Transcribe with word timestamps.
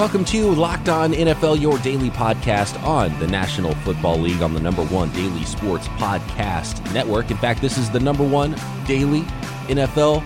Welcome 0.00 0.24
to 0.24 0.52
Locked 0.52 0.88
On 0.88 1.12
NFL, 1.12 1.60
your 1.60 1.76
daily 1.80 2.08
podcast 2.08 2.82
on 2.82 3.16
the 3.20 3.26
National 3.26 3.74
Football 3.74 4.16
League 4.16 4.40
on 4.40 4.54
the 4.54 4.60
number 4.60 4.82
one 4.86 5.12
daily 5.12 5.44
sports 5.44 5.88
podcast 5.88 6.90
network. 6.94 7.30
In 7.30 7.36
fact, 7.36 7.60
this 7.60 7.76
is 7.76 7.90
the 7.90 8.00
number 8.00 8.26
one 8.26 8.52
daily 8.86 9.20
NFL 9.68 10.22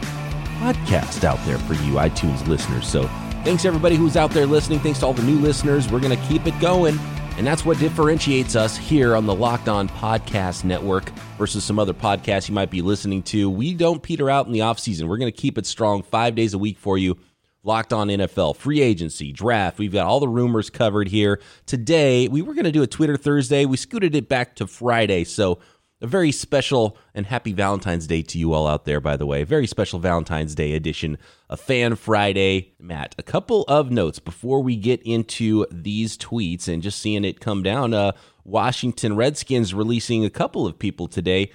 podcast 0.60 1.24
out 1.24 1.44
there 1.44 1.58
for 1.58 1.74
you, 1.74 1.94
iTunes 1.94 2.46
listeners. 2.46 2.86
So 2.86 3.08
thanks 3.42 3.64
everybody 3.64 3.96
who's 3.96 4.16
out 4.16 4.30
there 4.30 4.46
listening. 4.46 4.78
Thanks 4.78 5.00
to 5.00 5.06
all 5.06 5.12
the 5.12 5.24
new 5.24 5.40
listeners. 5.40 5.90
We're 5.90 5.98
going 5.98 6.16
to 6.16 6.24
keep 6.28 6.46
it 6.46 6.56
going. 6.60 6.96
And 7.36 7.44
that's 7.44 7.64
what 7.64 7.80
differentiates 7.80 8.54
us 8.54 8.76
here 8.76 9.16
on 9.16 9.26
the 9.26 9.34
Locked 9.34 9.68
On 9.68 9.88
Podcast 9.88 10.62
Network 10.62 11.10
versus 11.36 11.64
some 11.64 11.80
other 11.80 11.92
podcasts 11.92 12.48
you 12.48 12.54
might 12.54 12.70
be 12.70 12.80
listening 12.80 13.24
to. 13.24 13.50
We 13.50 13.74
don't 13.74 14.00
peter 14.00 14.30
out 14.30 14.46
in 14.46 14.52
the 14.52 14.60
offseason. 14.60 15.08
We're 15.08 15.18
going 15.18 15.32
to 15.32 15.36
keep 15.36 15.58
it 15.58 15.66
strong 15.66 16.04
five 16.04 16.36
days 16.36 16.54
a 16.54 16.58
week 16.58 16.78
for 16.78 16.96
you. 16.96 17.18
Locked 17.64 17.94
On 17.94 18.08
NFL, 18.08 18.56
free 18.56 18.82
agency, 18.82 19.32
draft. 19.32 19.78
We've 19.78 19.92
got 19.92 20.06
all 20.06 20.20
the 20.20 20.28
rumors 20.28 20.68
covered 20.68 21.08
here. 21.08 21.40
Today, 21.64 22.28
we 22.28 22.42
were 22.42 22.52
going 22.52 22.66
to 22.66 22.72
do 22.72 22.82
a 22.82 22.86
Twitter 22.86 23.16
Thursday. 23.16 23.64
We 23.64 23.78
scooted 23.78 24.14
it 24.14 24.28
back 24.28 24.54
to 24.56 24.66
Friday. 24.66 25.24
So, 25.24 25.58
a 26.02 26.06
very 26.06 26.32
special 26.32 26.98
and 27.14 27.24
happy 27.24 27.54
Valentine's 27.54 28.06
Day 28.06 28.20
to 28.20 28.38
you 28.38 28.52
all 28.52 28.66
out 28.66 28.84
there, 28.84 29.00
by 29.00 29.16
the 29.16 29.24
way. 29.24 29.44
Very 29.44 29.66
special 29.66 29.98
Valentine's 29.98 30.54
Day 30.54 30.74
edition 30.74 31.16
of 31.48 31.58
Fan 31.58 31.96
Friday. 31.96 32.74
Matt, 32.78 33.14
a 33.16 33.22
couple 33.22 33.62
of 33.68 33.90
notes 33.90 34.18
before 34.18 34.62
we 34.62 34.76
get 34.76 35.00
into 35.02 35.64
these 35.72 36.18
tweets 36.18 36.68
and 36.68 36.82
just 36.82 36.98
seeing 36.98 37.24
it 37.24 37.40
come 37.40 37.62
down. 37.62 37.94
Uh, 37.94 38.12
Washington 38.44 39.16
Redskins 39.16 39.72
releasing 39.72 40.22
a 40.22 40.30
couple 40.30 40.66
of 40.66 40.78
people 40.78 41.08
today. 41.08 41.50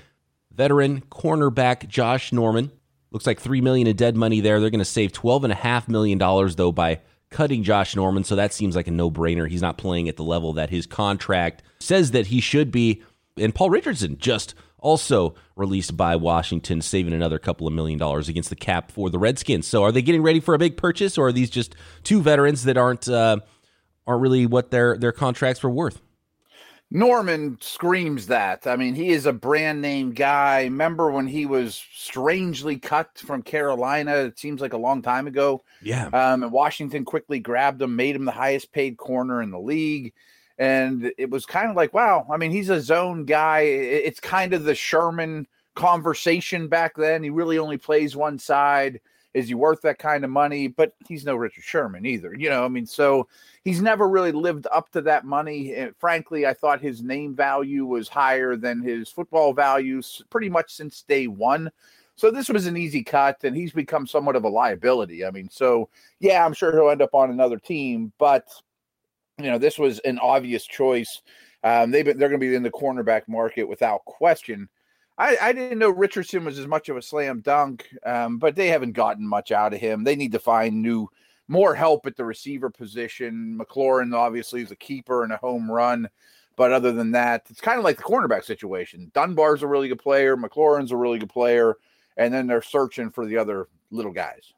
Veteran 0.51 1.01
cornerback 1.11 1.87
Josh 1.87 2.33
Norman. 2.33 2.71
Looks 3.11 3.27
like 3.27 3.39
three 3.39 3.61
million 3.61 3.87
in 3.87 3.95
dead 3.95 4.15
money 4.15 4.39
there. 4.39 4.59
They're 4.59 4.69
going 4.69 4.79
to 4.79 4.85
save 4.85 5.11
twelve 5.11 5.43
and 5.43 5.53
a 5.53 5.55
half 5.55 5.87
million 5.87 6.17
dollars 6.17 6.55
though 6.55 6.71
by 6.71 7.01
cutting 7.29 7.63
Josh 7.63 7.95
Norman. 7.95 8.23
So 8.23 8.35
that 8.35 8.53
seems 8.53 8.75
like 8.75 8.87
a 8.87 8.91
no 8.91 9.09
brainer. 9.09 9.47
He's 9.49 9.61
not 9.61 9.77
playing 9.77 10.09
at 10.09 10.17
the 10.17 10.23
level 10.23 10.53
that 10.53 10.69
his 10.69 10.85
contract 10.85 11.63
says 11.79 12.11
that 12.11 12.27
he 12.27 12.41
should 12.41 12.71
be 12.71 13.03
and 13.39 13.55
Paul 13.55 13.69
Richardson 13.69 14.17
just 14.17 14.55
also 14.77 15.35
released 15.55 15.97
by 15.97 16.15
Washington, 16.15 16.81
saving 16.81 17.13
another 17.13 17.39
couple 17.39 17.67
of 17.67 17.73
million 17.73 17.99
dollars 17.99 18.29
against 18.29 18.49
the 18.49 18.55
cap 18.55 18.91
for 18.91 19.09
the 19.09 19.19
Redskins. 19.19 19.67
So, 19.67 19.83
are 19.83 19.91
they 19.91 20.01
getting 20.01 20.23
ready 20.23 20.39
for 20.39 20.53
a 20.53 20.59
big 20.59 20.77
purchase, 20.77 21.17
or 21.17 21.27
are 21.27 21.31
these 21.31 21.49
just 21.49 21.75
two 22.03 22.21
veterans 22.21 22.63
that 22.63 22.77
aren't 22.77 23.07
uh, 23.07 23.37
aren't 24.07 24.21
really 24.21 24.45
what 24.45 24.71
their 24.71 24.97
their 24.97 25.11
contracts 25.11 25.63
were 25.63 25.69
worth? 25.69 26.01
Norman 26.91 27.57
screams 27.61 28.27
that. 28.27 28.65
I 28.65 28.75
mean, 28.75 28.95
he 28.95 29.09
is 29.09 29.27
a 29.27 29.33
brand 29.33 29.81
name 29.81 30.11
guy. 30.11 30.63
Remember 30.63 31.11
when 31.11 31.27
he 31.27 31.45
was 31.45 31.83
strangely 31.93 32.77
cut 32.77 33.17
from 33.19 33.43
Carolina? 33.43 34.15
It 34.15 34.39
seems 34.39 34.59
like 34.59 34.73
a 34.73 34.77
long 34.77 35.03
time 35.03 35.27
ago. 35.27 35.63
Yeah. 35.83 36.07
Um, 36.07 36.43
and 36.43 36.51
Washington 36.51 37.05
quickly 37.05 37.39
grabbed 37.39 37.81
him, 37.81 37.95
made 37.95 38.15
him 38.15 38.25
the 38.25 38.31
highest 38.31 38.71
paid 38.71 38.97
corner 38.97 39.41
in 39.43 39.51
the 39.51 39.59
league. 39.59 40.13
And 40.57 41.11
it 41.17 41.29
was 41.29 41.45
kind 41.45 41.69
of 41.69 41.75
like, 41.75 41.93
wow, 41.93 42.25
I 42.29 42.37
mean, 42.37 42.51
he's 42.51 42.69
a 42.69 42.81
zone 42.81 43.25
guy. 43.25 43.61
It's 43.61 44.19
kind 44.19 44.53
of 44.53 44.63
the 44.63 44.75
Sherman 44.75 45.47
conversation 45.75 46.67
back 46.67 46.95
then. 46.97 47.23
He 47.23 47.29
really 47.29 47.59
only 47.59 47.77
plays 47.77 48.15
one 48.15 48.39
side. 48.39 48.99
Is 49.33 49.47
he 49.47 49.53
worth 49.53 49.81
that 49.81 49.99
kind 49.99 50.23
of 50.23 50.29
money? 50.29 50.67
But 50.67 50.93
he's 51.07 51.25
no 51.25 51.35
Richard 51.35 51.63
Sherman 51.63 52.05
either. 52.05 52.35
You 52.35 52.49
know, 52.49 52.65
I 52.65 52.67
mean, 52.67 52.85
so 52.85 53.27
he's 53.63 53.81
never 53.81 54.09
really 54.09 54.31
lived 54.31 54.67
up 54.71 54.89
to 54.91 55.01
that 55.01 55.25
money. 55.25 55.75
And 55.75 55.95
frankly, 55.97 56.45
I 56.47 56.53
thought 56.53 56.81
his 56.81 57.03
name 57.03 57.35
value 57.35 57.85
was 57.85 58.09
higher 58.09 58.55
than 58.55 58.81
his 58.81 59.09
football 59.09 59.53
values 59.53 60.21
pretty 60.29 60.49
much 60.49 60.73
since 60.73 61.03
day 61.03 61.27
one. 61.27 61.71
So 62.15 62.31
this 62.31 62.49
was 62.49 62.65
an 62.65 62.75
easy 62.75 63.01
cut, 63.01 63.45
and 63.45 63.55
he's 63.55 63.71
become 63.71 64.05
somewhat 64.05 64.35
of 64.35 64.43
a 64.43 64.49
liability. 64.49 65.25
I 65.25 65.31
mean, 65.31 65.47
so 65.49 65.87
yeah, 66.19 66.45
I'm 66.45 66.53
sure 66.53 66.73
he'll 66.73 66.89
end 66.89 67.01
up 67.01 67.15
on 67.15 67.31
another 67.31 67.57
team, 67.57 68.11
but 68.17 68.45
you 69.37 69.45
know, 69.45 69.57
this 69.57 69.79
was 69.79 69.99
an 69.99 70.19
obvious 70.19 70.65
choice. 70.65 71.21
Um, 71.63 71.91
they've 71.91 72.03
been, 72.03 72.17
they're 72.17 72.29
going 72.29 72.41
to 72.41 72.45
be 72.45 72.55
in 72.55 72.63
the 72.63 72.71
cornerback 72.71 73.27
market 73.27 73.63
without 73.63 74.03
question. 74.05 74.67
I, 75.19 75.37
I, 75.41 75.51
didn't 75.51 75.79
know 75.79 75.89
Richardson 75.89 76.45
was 76.45 76.57
as 76.57 76.65
much 76.65 76.87
of 76.87 76.95
a 76.95 77.01
slam 77.01 77.41
dunk, 77.41 77.93
um, 78.05 78.37
but 78.37 78.55
they 78.55 78.69
haven't 78.69 78.93
gotten 78.93 79.27
much 79.27 79.51
out 79.51 79.73
of 79.73 79.79
him. 79.81 80.05
They 80.05 80.15
need 80.15 80.31
to 80.31 80.39
find 80.39 80.81
new, 80.81 81.09
more 81.49 81.75
help 81.75 82.05
at 82.05 82.15
the 82.15 82.23
receiver 82.23 82.69
position. 82.69 83.59
McLaurin 83.59 84.15
obviously 84.15 84.61
is 84.61 84.71
a 84.71 84.77
keeper 84.77 85.25
and 85.25 85.33
a 85.33 85.37
home 85.37 85.69
run, 85.69 86.09
but 86.55 86.71
other 86.71 86.93
than 86.93 87.11
that, 87.11 87.45
it's 87.49 87.59
kind 87.59 87.77
of 87.77 87.83
like 87.83 87.97
the 87.97 88.03
cornerback 88.03 88.45
situation. 88.45 89.11
Dunbar's 89.13 89.61
a 89.61 89.67
really 89.67 89.89
good 89.89 89.99
player, 89.99 90.37
McLaurin's 90.37 90.93
a 90.93 90.97
really 90.97 91.19
good 91.19 91.29
player, 91.29 91.75
and 92.15 92.33
then 92.33 92.47
they're 92.47 92.61
searching 92.61 93.11
for 93.11 93.25
the 93.25 93.37
other 93.37 93.67
little 93.91 94.13
guys. 94.13 94.53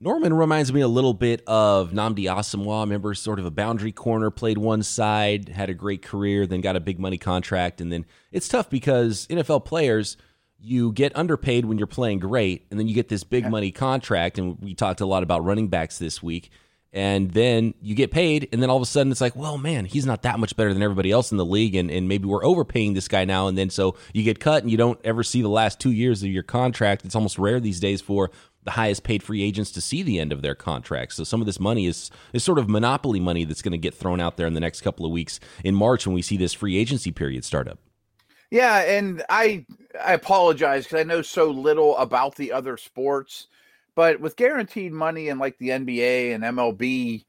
Norman 0.00 0.32
reminds 0.32 0.72
me 0.72 0.80
a 0.80 0.88
little 0.88 1.14
bit 1.14 1.42
of 1.46 1.90
Nnamdi. 1.90 2.28
I 2.28 2.80
remember 2.80 3.14
sort 3.14 3.40
of 3.40 3.46
a 3.46 3.50
boundary 3.50 3.90
corner, 3.90 4.30
played 4.30 4.56
one 4.56 4.84
side, 4.84 5.48
had 5.48 5.70
a 5.70 5.74
great 5.74 6.02
career, 6.02 6.46
then 6.46 6.60
got 6.60 6.76
a 6.76 6.80
big 6.80 7.00
money 7.00 7.18
contract. 7.18 7.80
And 7.80 7.92
then 7.92 8.06
it's 8.30 8.46
tough 8.46 8.70
because 8.70 9.26
NFL 9.26 9.64
players, 9.64 10.16
you 10.60 10.92
get 10.92 11.16
underpaid 11.16 11.64
when 11.64 11.78
you're 11.78 11.88
playing 11.88 12.20
great, 12.20 12.66
and 12.70 12.78
then 12.78 12.86
you 12.86 12.94
get 12.94 13.08
this 13.08 13.24
big 13.24 13.44
yeah. 13.44 13.50
money 13.50 13.72
contract. 13.72 14.38
And 14.38 14.58
we 14.60 14.74
talked 14.74 15.00
a 15.00 15.06
lot 15.06 15.24
about 15.24 15.44
running 15.44 15.68
backs 15.68 15.98
this 15.98 16.22
week. 16.22 16.50
And 16.92 17.32
then 17.32 17.74
you 17.82 17.94
get 17.94 18.10
paid, 18.10 18.48
and 18.50 18.62
then 18.62 18.70
all 18.70 18.76
of 18.76 18.82
a 18.82 18.86
sudden 18.86 19.12
it's 19.12 19.20
like, 19.20 19.36
well, 19.36 19.58
man, 19.58 19.84
he's 19.84 20.06
not 20.06 20.22
that 20.22 20.38
much 20.38 20.56
better 20.56 20.72
than 20.72 20.82
everybody 20.82 21.10
else 21.10 21.30
in 21.30 21.36
the 21.36 21.44
league, 21.44 21.74
and, 21.74 21.90
and 21.90 22.08
maybe 22.08 22.24
we're 22.24 22.44
overpaying 22.44 22.94
this 22.94 23.08
guy 23.08 23.26
now. 23.26 23.46
And 23.46 23.58
then 23.58 23.68
so 23.68 23.94
you 24.14 24.22
get 24.22 24.40
cut, 24.40 24.62
and 24.62 24.70
you 24.70 24.78
don't 24.78 24.98
ever 25.04 25.22
see 25.22 25.42
the 25.42 25.48
last 25.48 25.80
two 25.80 25.92
years 25.92 26.22
of 26.22 26.30
your 26.30 26.42
contract. 26.42 27.04
It's 27.04 27.14
almost 27.14 27.38
rare 27.38 27.60
these 27.60 27.78
days 27.78 28.00
for 28.00 28.30
the 28.64 28.72
highest 28.72 29.02
paid 29.02 29.22
free 29.22 29.42
agents 29.42 29.70
to 29.72 29.80
see 29.80 30.02
the 30.02 30.18
end 30.18 30.32
of 30.32 30.42
their 30.42 30.54
contracts. 30.54 31.16
So 31.16 31.24
some 31.24 31.40
of 31.40 31.46
this 31.46 31.60
money 31.60 31.86
is 31.86 32.10
is 32.32 32.44
sort 32.44 32.58
of 32.58 32.68
monopoly 32.68 33.20
money 33.20 33.44
that's 33.44 33.62
going 33.62 33.72
to 33.72 33.78
get 33.78 33.94
thrown 33.94 34.20
out 34.20 34.36
there 34.36 34.46
in 34.46 34.54
the 34.54 34.60
next 34.60 34.82
couple 34.82 35.06
of 35.06 35.12
weeks 35.12 35.40
in 35.64 35.74
March 35.74 36.06
when 36.06 36.14
we 36.14 36.22
see 36.22 36.36
this 36.36 36.52
free 36.52 36.76
agency 36.76 37.10
period 37.10 37.44
start 37.44 37.68
up. 37.68 37.78
Yeah, 38.50 38.78
and 38.80 39.22
I 39.28 39.66
I 40.02 40.14
apologize 40.14 40.84
because 40.84 41.00
I 41.00 41.04
know 41.04 41.22
so 41.22 41.50
little 41.50 41.96
about 41.96 42.36
the 42.36 42.52
other 42.52 42.76
sports, 42.76 43.46
but 43.98 44.20
with 44.20 44.36
guaranteed 44.36 44.92
money 44.92 45.28
and 45.28 45.40
like 45.40 45.58
the 45.58 45.70
NBA 45.70 46.32
and 46.32 46.44
MLB, 46.44 47.24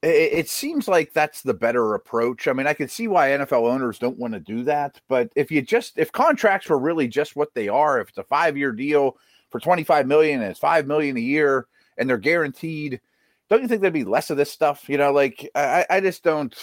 it, 0.00 0.08
it 0.08 0.48
seems 0.48 0.86
like 0.86 1.12
that's 1.12 1.42
the 1.42 1.54
better 1.54 1.94
approach. 1.94 2.46
I 2.46 2.52
mean, 2.52 2.68
I 2.68 2.72
can 2.72 2.86
see 2.86 3.08
why 3.08 3.30
NFL 3.30 3.68
owners 3.68 3.98
don't 3.98 4.16
want 4.16 4.32
to 4.32 4.38
do 4.38 4.62
that, 4.62 5.00
but 5.08 5.32
if 5.34 5.50
you 5.50 5.60
just 5.60 5.98
if 5.98 6.12
contracts 6.12 6.68
were 6.68 6.78
really 6.78 7.08
just 7.08 7.34
what 7.34 7.52
they 7.52 7.68
are, 7.68 7.98
if 7.98 8.10
it's 8.10 8.18
a 8.18 8.22
five 8.22 8.56
year 8.56 8.70
deal 8.70 9.16
for 9.50 9.58
25 9.58 10.06
million 10.06 10.40
and 10.40 10.52
it's 10.52 10.60
5 10.60 10.86
million 10.86 11.16
a 11.16 11.20
year 11.20 11.66
and 11.98 12.08
they're 12.08 12.16
guaranteed 12.18 13.00
don't 13.48 13.62
you 13.62 13.68
think 13.68 13.80
there'd 13.82 13.92
be 13.92 14.02
less 14.02 14.30
of 14.30 14.36
this 14.36 14.50
stuff 14.50 14.88
you 14.88 14.98
know 14.98 15.12
like 15.12 15.48
i, 15.54 15.86
I 15.88 16.00
just 16.00 16.24
don't 16.24 16.56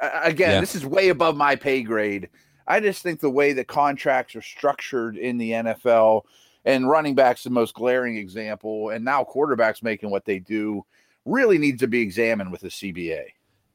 again 0.00 0.52
yeah. 0.52 0.60
this 0.60 0.74
is 0.74 0.86
way 0.86 1.10
above 1.10 1.36
my 1.36 1.56
pay 1.56 1.82
grade 1.82 2.30
i 2.66 2.80
just 2.80 3.02
think 3.02 3.20
the 3.20 3.28
way 3.28 3.52
that 3.52 3.68
contracts 3.68 4.34
are 4.34 4.40
structured 4.40 5.18
in 5.18 5.36
the 5.36 5.50
nfl 5.50 6.22
and 6.64 6.88
running 6.88 7.14
backs 7.14 7.44
the 7.44 7.50
most 7.50 7.74
glaring 7.74 8.16
example. 8.16 8.90
And 8.90 9.04
now 9.04 9.24
quarterbacks 9.24 9.82
making 9.82 10.10
what 10.10 10.24
they 10.24 10.38
do 10.38 10.84
really 11.24 11.58
needs 11.58 11.80
to 11.80 11.86
be 11.86 12.00
examined 12.00 12.50
with 12.50 12.62
the 12.62 12.68
cba 12.68 13.24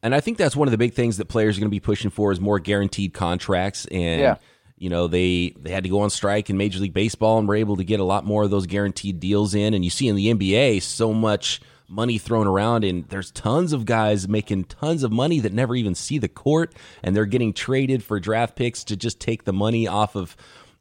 and 0.06 0.14
i 0.14 0.20
think 0.20 0.38
that's 0.38 0.56
one 0.56 0.68
of 0.68 0.72
the 0.72 0.78
big 0.78 0.94
things 0.94 1.18
that 1.18 1.26
players 1.26 1.58
are 1.58 1.62
going 1.62 1.70
to 1.70 1.76
be 1.76 1.80
pushing 1.80 2.12
for 2.12 2.32
is 2.32 2.40
more 2.40 2.60
guaranteed 2.60 3.14
contracts. 3.14 3.86
And 3.88 4.22
yeah. 4.22 4.36
you 4.78 4.90
know 4.90 5.08
they 5.08 5.56
they 5.58 5.72
had 5.72 5.84
to 5.84 5.90
go 5.90 6.02
on 6.02 6.10
strike 6.10 6.50
in 6.50 6.58
Major 6.58 6.80
League 6.80 6.94
Baseball 6.94 7.40
and 7.40 7.48
were 7.48 7.56
able 7.56 7.78
to 7.78 7.84
get 7.84 8.00
a 8.00 8.04
lot 8.04 8.26
more 8.26 8.44
of 8.44 8.52
those 8.52 8.68
guaranteed 8.68 9.20
deals 9.20 9.56
in. 9.56 9.74
And 9.74 9.84
you 9.84 9.90
see 9.90 10.08
in 10.08 10.16
the 10.16 10.34
NBA 10.34 10.82
so 10.82 11.14
much 11.14 11.62
money 11.88 12.18
thrown 12.18 12.48
around, 12.48 12.84
and 12.84 13.08
there's 13.10 13.32
tons 13.32 13.74
of 13.74 13.86
guys 13.86 14.28
making 14.28 14.66
tons 14.66 15.04
of 15.04 15.12
money 15.12 15.40
that 15.40 15.54
never 15.54 15.76
even 15.76 15.96
see 15.96 16.18
the 16.18 16.28
court, 16.28 16.74
and 17.04 17.16
they're 17.16 17.26
getting 17.26 17.54
traded 17.54 18.04
for 18.04 18.20
draft 18.20 18.56
picks 18.56 18.84
to 18.86 18.96
just 18.96 19.20
take 19.20 19.44
the 19.44 19.54
money 19.54 19.88
off 19.88 20.16
of 20.16 20.36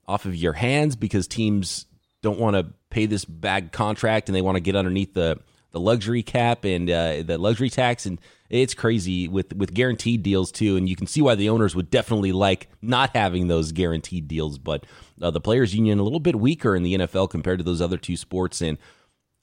off 0.06 0.26
of 0.26 0.36
your 0.36 0.52
hands 0.52 0.96
because 0.96 1.26
teams 1.26 1.86
don't 2.24 2.40
want 2.40 2.56
to 2.56 2.66
pay 2.90 3.06
this 3.06 3.24
bad 3.24 3.70
contract 3.70 4.28
and 4.28 4.34
they 4.34 4.42
want 4.42 4.56
to 4.56 4.60
get 4.60 4.74
underneath 4.74 5.14
the 5.14 5.38
the 5.70 5.80
luxury 5.80 6.22
cap 6.22 6.64
and 6.64 6.88
uh, 6.88 7.22
the 7.22 7.36
luxury 7.38 7.70
tax 7.70 8.06
and 8.06 8.20
it's 8.50 8.74
crazy 8.74 9.26
with 9.26 9.54
with 9.56 9.74
guaranteed 9.74 10.22
deals 10.22 10.52
too, 10.52 10.76
and 10.76 10.88
you 10.88 10.96
can 10.96 11.06
see 11.06 11.22
why 11.22 11.34
the 11.34 11.48
owners 11.48 11.74
would 11.74 11.90
definitely 11.90 12.32
like 12.32 12.68
not 12.82 13.10
having 13.14 13.48
those 13.48 13.72
guaranteed 13.72 14.28
deals. 14.28 14.58
But 14.58 14.84
uh, 15.20 15.30
the 15.30 15.40
players' 15.40 15.74
union 15.74 15.98
a 15.98 16.02
little 16.02 16.20
bit 16.20 16.36
weaker 16.36 16.76
in 16.76 16.82
the 16.82 16.98
NFL 16.98 17.30
compared 17.30 17.58
to 17.58 17.64
those 17.64 17.80
other 17.80 17.96
two 17.96 18.16
sports, 18.16 18.60
and 18.60 18.78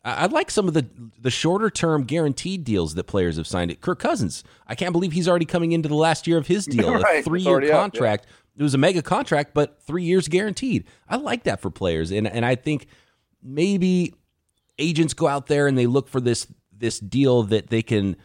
I, 0.04 0.14
I 0.14 0.26
like 0.28 0.52
some 0.52 0.68
of 0.68 0.74
the 0.74 0.88
the 1.20 1.32
shorter 1.32 1.70
term 1.70 2.04
guaranteed 2.04 2.64
deals 2.64 2.94
that 2.96 3.06
players 3.06 3.38
have 3.38 3.48
signed. 3.48 3.72
It 3.72 3.82
Kirk 3.82 4.00
Cousins, 4.00 4.44
I 4.68 4.76
can't 4.76 4.94
believe 4.94 5.12
he's 5.12 5.28
already 5.28 5.46
coming 5.46 5.72
into 5.72 5.90
the 5.90 5.96
last 5.96 6.28
year 6.28 6.38
of 6.38 6.48
his 6.48 6.66
deal, 6.66 6.94
right. 7.02 7.20
a 7.20 7.24
three 7.24 7.42
year 7.42 7.70
contract. 7.70 8.26
Up, 8.26 8.30
yeah. 8.30 8.41
It 8.58 8.64
was 8.64 8.74
a 8.74 8.78
mega 8.78 9.02
contract, 9.02 9.54
but 9.54 9.82
three 9.82 10.04
years 10.04 10.28
guaranteed. 10.28 10.86
I 11.08 11.16
like 11.16 11.44
that 11.44 11.62
for 11.62 11.70
players, 11.72 12.12
and 12.12 12.28
and 12.28 12.46
I 12.46 12.56
think 12.56 12.88
maybe 13.42 14.14
agents 14.78 15.14
go 15.14 15.28
out 15.28 15.48
there 15.48 15.68
and 15.68 15.78
they 15.78 15.88
look 15.88 16.08
for 16.08 16.20
this 16.20 16.48
this 16.72 17.00
deal 17.00 17.44
that 17.44 17.70
they 17.70 17.82
can 17.82 18.16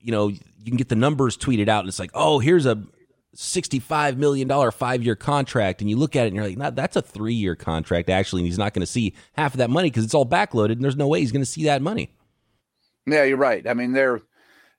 you 0.00 0.12
know, 0.12 0.28
you 0.28 0.38
can 0.66 0.76
get 0.76 0.88
the 0.88 0.96
numbers 0.96 1.36
tweeted 1.36 1.68
out 1.68 1.80
and 1.80 1.88
it's 1.88 1.98
like, 1.98 2.10
oh, 2.14 2.38
here's 2.38 2.66
a 2.66 2.82
$65 3.36 4.16
million 4.16 4.70
five 4.70 5.02
year 5.04 5.14
contract. 5.14 5.80
And 5.80 5.90
you 5.90 5.96
look 5.96 6.16
at 6.16 6.24
it 6.24 6.28
and 6.28 6.36
you're 6.36 6.46
like, 6.46 6.56
nah, 6.56 6.70
that's 6.70 6.96
a 6.96 7.02
three 7.02 7.34
year 7.34 7.54
contract, 7.54 8.08
actually. 8.08 8.40
And 8.40 8.46
he's 8.46 8.58
not 8.58 8.74
going 8.74 8.80
to 8.80 8.86
see 8.90 9.14
half 9.34 9.54
of 9.54 9.58
that 9.58 9.70
money 9.70 9.90
because 9.90 10.04
it's 10.04 10.14
all 10.14 10.26
backloaded 10.26 10.72
and 10.72 10.84
there's 10.84 10.96
no 10.96 11.06
way 11.06 11.20
he's 11.20 11.32
going 11.32 11.44
to 11.44 11.50
see 11.50 11.64
that 11.64 11.82
money. 11.82 12.12
Yeah, 13.06 13.24
you're 13.24 13.36
right. 13.36 13.66
I 13.66 13.74
mean, 13.74 13.92
they're 13.92 14.20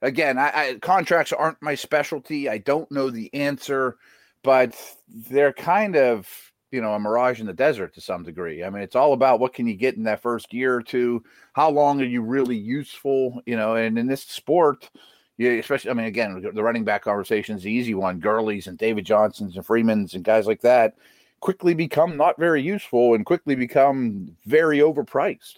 again, 0.02 0.38
I, 0.38 0.52
I, 0.54 0.78
contracts 0.82 1.32
aren't 1.32 1.62
my 1.62 1.76
specialty. 1.76 2.50
I 2.50 2.58
don't 2.58 2.92
know 2.92 3.10
the 3.10 3.34
answer, 3.34 3.98
but 4.44 4.76
they're 5.08 5.54
kind 5.54 5.96
of 5.96 6.28
you 6.72 6.82
know 6.82 6.94
a 6.94 7.00
mirage 7.00 7.40
in 7.40 7.48
the 7.48 7.54
desert 7.54 7.94
to 7.96 8.02
some 8.02 8.24
degree. 8.24 8.64
I 8.64 8.70
mean, 8.70 8.84
it's 8.84 8.96
all 8.96 9.14
about 9.14 9.40
what 9.40 9.54
can 9.54 9.68
you 9.68 9.76
get 9.76 9.96
in 9.96 10.04
that 10.04 10.22
first 10.22 10.54
year 10.54 10.76
or 10.76 10.84
two. 10.84 11.24
How 11.54 11.70
long 11.70 12.02
are 12.02 12.06
you 12.06 12.22
really 12.22 12.58
useful? 12.58 13.42
You 13.46 13.58
know, 13.58 13.76
and 13.76 13.98
in 13.98 14.08
this 14.08 14.24
sport. 14.24 14.90
Yeah, 15.38 15.52
especially. 15.52 15.90
I 15.90 15.94
mean, 15.96 16.06
again, 16.06 16.42
the 16.54 16.62
running 16.64 16.84
back 16.84 17.04
conversation 17.04 17.56
is 17.56 17.64
the 17.64 17.72
easy 17.72 17.96
one. 17.96 18.20
Gurley's 18.20 18.68
and 18.68 18.78
David 18.78 19.06
Johnsons 19.06 19.56
and 19.56 19.66
Freemans 19.66 20.14
and 20.14 20.24
guys 20.24 20.46
like 20.46 20.62
that 20.62 20.94
quickly 21.42 21.74
become 21.74 22.16
not 22.16 22.40
very 22.40 22.62
useful 22.62 23.16
and 23.16 23.26
quickly 23.26 23.56
become 23.56 24.38
very 24.46 24.80
overpriced. 24.80 25.56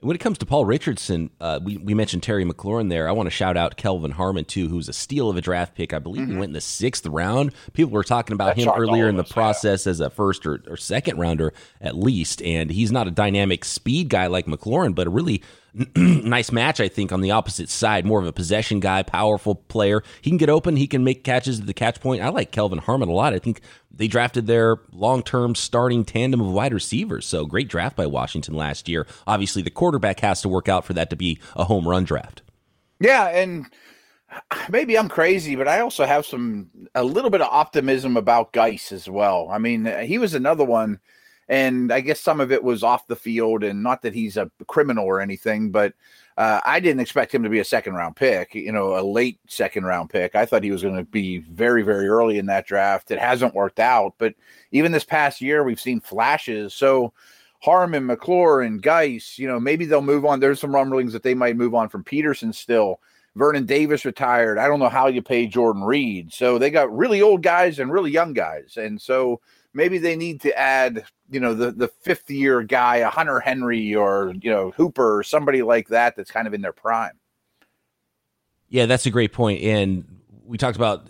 When 0.00 0.14
it 0.14 0.20
comes 0.20 0.38
to 0.38 0.46
Paul 0.46 0.64
Richardson, 0.64 1.30
uh, 1.40 1.58
we, 1.60 1.76
we 1.76 1.92
mentioned 1.92 2.22
Terry 2.22 2.44
McLaurin 2.44 2.88
there. 2.88 3.08
I 3.08 3.12
want 3.12 3.26
to 3.26 3.32
shout 3.32 3.56
out 3.56 3.76
Kelvin 3.76 4.12
Harmon, 4.12 4.44
too, 4.44 4.68
who's 4.68 4.88
a 4.88 4.92
steal 4.92 5.28
of 5.28 5.36
a 5.36 5.40
draft 5.40 5.74
pick. 5.74 5.92
I 5.92 5.98
believe 5.98 6.22
mm-hmm. 6.22 6.32
he 6.34 6.38
went 6.38 6.50
in 6.50 6.54
the 6.54 6.60
sixth 6.60 7.04
round. 7.04 7.52
People 7.72 7.90
were 7.90 8.04
talking 8.04 8.34
about 8.34 8.54
that 8.54 8.62
him 8.62 8.68
earlier 8.68 9.08
in 9.08 9.16
the 9.16 9.24
us, 9.24 9.32
process 9.32 9.86
yeah. 9.86 9.90
as 9.90 9.98
a 9.98 10.08
first 10.08 10.46
or, 10.46 10.62
or 10.68 10.76
second 10.76 11.18
rounder 11.18 11.52
at 11.80 11.96
least. 11.96 12.40
And 12.42 12.70
he's 12.70 12.92
not 12.92 13.08
a 13.08 13.10
dynamic 13.10 13.64
speed 13.64 14.08
guy 14.08 14.28
like 14.28 14.46
McLaurin, 14.46 14.94
but 14.94 15.08
a 15.08 15.10
really 15.10 15.42
nice 15.96 16.50
match, 16.50 16.80
I 16.80 16.88
think, 16.88 17.12
on 17.12 17.20
the 17.20 17.30
opposite 17.30 17.68
side. 17.68 18.06
More 18.06 18.20
of 18.20 18.26
a 18.26 18.32
possession 18.32 18.80
guy, 18.80 19.02
powerful 19.02 19.54
player. 19.54 20.02
He 20.20 20.30
can 20.30 20.38
get 20.38 20.48
open. 20.48 20.76
He 20.76 20.86
can 20.86 21.04
make 21.04 21.24
catches 21.24 21.60
at 21.60 21.66
the 21.66 21.74
catch 21.74 22.00
point. 22.00 22.22
I 22.22 22.28
like 22.30 22.50
Kelvin 22.50 22.78
Harmon 22.78 23.08
a 23.08 23.12
lot. 23.12 23.34
I 23.34 23.38
think 23.38 23.60
they 23.90 24.08
drafted 24.08 24.46
their 24.46 24.78
long 24.92 25.22
term 25.22 25.54
starting 25.54 26.04
tandem 26.04 26.40
of 26.40 26.48
wide 26.48 26.72
receivers. 26.72 27.26
So 27.26 27.44
great 27.46 27.68
draft 27.68 27.96
by 27.96 28.06
Washington 28.06 28.54
last 28.54 28.88
year. 28.88 29.06
Obviously, 29.26 29.62
the 29.62 29.70
quarterback 29.70 30.20
has 30.20 30.42
to 30.42 30.48
work 30.48 30.68
out 30.68 30.84
for 30.84 30.94
that 30.94 31.10
to 31.10 31.16
be 31.16 31.38
a 31.54 31.64
home 31.64 31.86
run 31.86 32.04
draft. 32.04 32.42
Yeah. 33.00 33.28
And 33.28 33.66
maybe 34.70 34.98
I'm 34.98 35.08
crazy, 35.08 35.54
but 35.54 35.68
I 35.68 35.80
also 35.80 36.04
have 36.04 36.26
some, 36.26 36.70
a 36.94 37.04
little 37.04 37.30
bit 37.30 37.40
of 37.40 37.48
optimism 37.48 38.16
about 38.16 38.52
Guice 38.52 38.92
as 38.92 39.08
well. 39.08 39.48
I 39.50 39.58
mean, 39.58 39.86
he 40.04 40.18
was 40.18 40.34
another 40.34 40.64
one 40.64 41.00
and 41.48 41.92
I 41.92 42.00
guess 42.00 42.20
some 42.20 42.40
of 42.40 42.52
it 42.52 42.62
was 42.62 42.82
off 42.82 43.06
the 43.06 43.16
field, 43.16 43.64
and 43.64 43.82
not 43.82 44.02
that 44.02 44.14
he's 44.14 44.36
a 44.36 44.50
criminal 44.66 45.04
or 45.04 45.20
anything, 45.20 45.70
but 45.70 45.94
uh, 46.36 46.60
I 46.64 46.78
didn't 46.78 47.00
expect 47.00 47.34
him 47.34 47.42
to 47.42 47.48
be 47.48 47.58
a 47.58 47.64
second 47.64 47.94
round 47.94 48.14
pick, 48.14 48.54
you 48.54 48.70
know, 48.70 48.98
a 48.98 49.02
late 49.02 49.40
second 49.48 49.84
round 49.84 50.10
pick. 50.10 50.36
I 50.36 50.46
thought 50.46 50.62
he 50.62 50.70
was 50.70 50.82
going 50.82 50.96
to 50.96 51.04
be 51.04 51.38
very, 51.38 51.82
very 51.82 52.06
early 52.06 52.38
in 52.38 52.46
that 52.46 52.66
draft. 52.66 53.10
It 53.10 53.18
hasn't 53.18 53.54
worked 53.54 53.80
out, 53.80 54.14
but 54.18 54.34
even 54.70 54.92
this 54.92 55.04
past 55.04 55.40
year, 55.40 55.64
we've 55.64 55.80
seen 55.80 56.00
flashes. 56.00 56.74
So 56.74 57.12
Harmon, 57.60 58.06
McClure, 58.06 58.60
and 58.60 58.80
Guice, 58.80 59.38
you 59.38 59.48
know, 59.48 59.58
maybe 59.58 59.84
they'll 59.84 60.00
move 60.00 60.24
on. 60.24 60.38
There's 60.38 60.60
some 60.60 60.74
rumblings 60.74 61.12
that 61.12 61.24
they 61.24 61.34
might 61.34 61.56
move 61.56 61.74
on 61.74 61.88
from 61.88 62.04
Peterson 62.04 62.52
still. 62.52 63.00
Vernon 63.34 63.66
Davis 63.66 64.04
retired. 64.04 64.58
I 64.58 64.68
don't 64.68 64.80
know 64.80 64.88
how 64.88 65.08
you 65.08 65.22
pay 65.22 65.46
Jordan 65.46 65.82
Reed. 65.82 66.32
So 66.32 66.58
they 66.58 66.70
got 66.70 66.96
really 66.96 67.22
old 67.22 67.42
guys 67.42 67.78
and 67.78 67.92
really 67.92 68.10
young 68.10 68.32
guys. 68.32 68.76
And 68.76 69.00
so 69.00 69.40
maybe 69.74 69.98
they 69.98 70.16
need 70.16 70.40
to 70.42 70.58
add, 70.58 71.04
you 71.30 71.40
know, 71.40 71.54
the 71.54 71.70
the 71.70 71.88
fifth 71.88 72.30
year 72.30 72.62
guy, 72.62 72.96
a 72.96 73.08
Hunter 73.08 73.40
Henry 73.40 73.94
or 73.94 74.34
you 74.40 74.50
know 74.50 74.70
Hooper 74.72 75.18
or 75.18 75.22
somebody 75.22 75.62
like 75.62 75.88
that 75.88 76.16
that's 76.16 76.30
kind 76.30 76.46
of 76.46 76.54
in 76.54 76.60
their 76.60 76.72
prime. 76.72 77.18
Yeah, 78.68 78.86
that's 78.86 79.06
a 79.06 79.10
great 79.10 79.32
point. 79.32 79.62
And 79.62 80.20
we 80.44 80.58
talked 80.58 80.76
about 80.76 81.08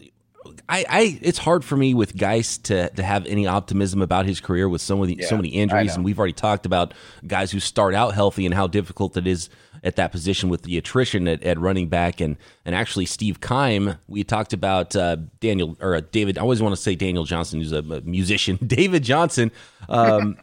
I, 0.68 0.84
I 0.88 1.18
it's 1.22 1.38
hard 1.38 1.64
for 1.64 1.76
me 1.76 1.94
with 1.94 2.16
Guice 2.16 2.58
to 2.58 2.90
to 2.90 3.02
have 3.02 3.26
any 3.26 3.46
optimism 3.46 4.02
about 4.02 4.26
his 4.26 4.40
career 4.40 4.68
with 4.68 4.80
so 4.80 4.96
many 4.96 5.14
yeah, 5.14 5.26
so 5.26 5.36
many 5.36 5.48
injuries, 5.48 5.94
and 5.94 6.04
we've 6.04 6.18
already 6.18 6.32
talked 6.32 6.66
about 6.66 6.94
guys 7.26 7.50
who 7.50 7.60
start 7.60 7.94
out 7.94 8.14
healthy 8.14 8.46
and 8.46 8.54
how 8.54 8.66
difficult 8.66 9.16
it 9.16 9.26
is 9.26 9.50
at 9.88 9.96
that 9.96 10.12
position 10.12 10.48
with 10.48 10.62
the 10.62 10.78
attrition 10.78 11.26
at, 11.26 11.42
at 11.42 11.58
running 11.58 11.88
back, 11.88 12.20
and 12.20 12.36
and 12.64 12.74
actually 12.74 13.06
Steve 13.06 13.40
Keim. 13.40 13.96
We 14.06 14.22
talked 14.22 14.52
about 14.52 14.94
uh, 14.94 15.16
Daniel 15.40 15.76
or 15.80 15.96
uh, 15.96 16.02
David. 16.12 16.38
I 16.38 16.42
always 16.42 16.62
want 16.62 16.76
to 16.76 16.80
say 16.80 16.94
Daniel 16.94 17.24
Johnson, 17.24 17.58
who's 17.58 17.72
a, 17.72 17.78
a 17.78 18.00
musician. 18.02 18.56
David 18.66 19.02
Johnson. 19.02 19.50
Um, 19.88 20.36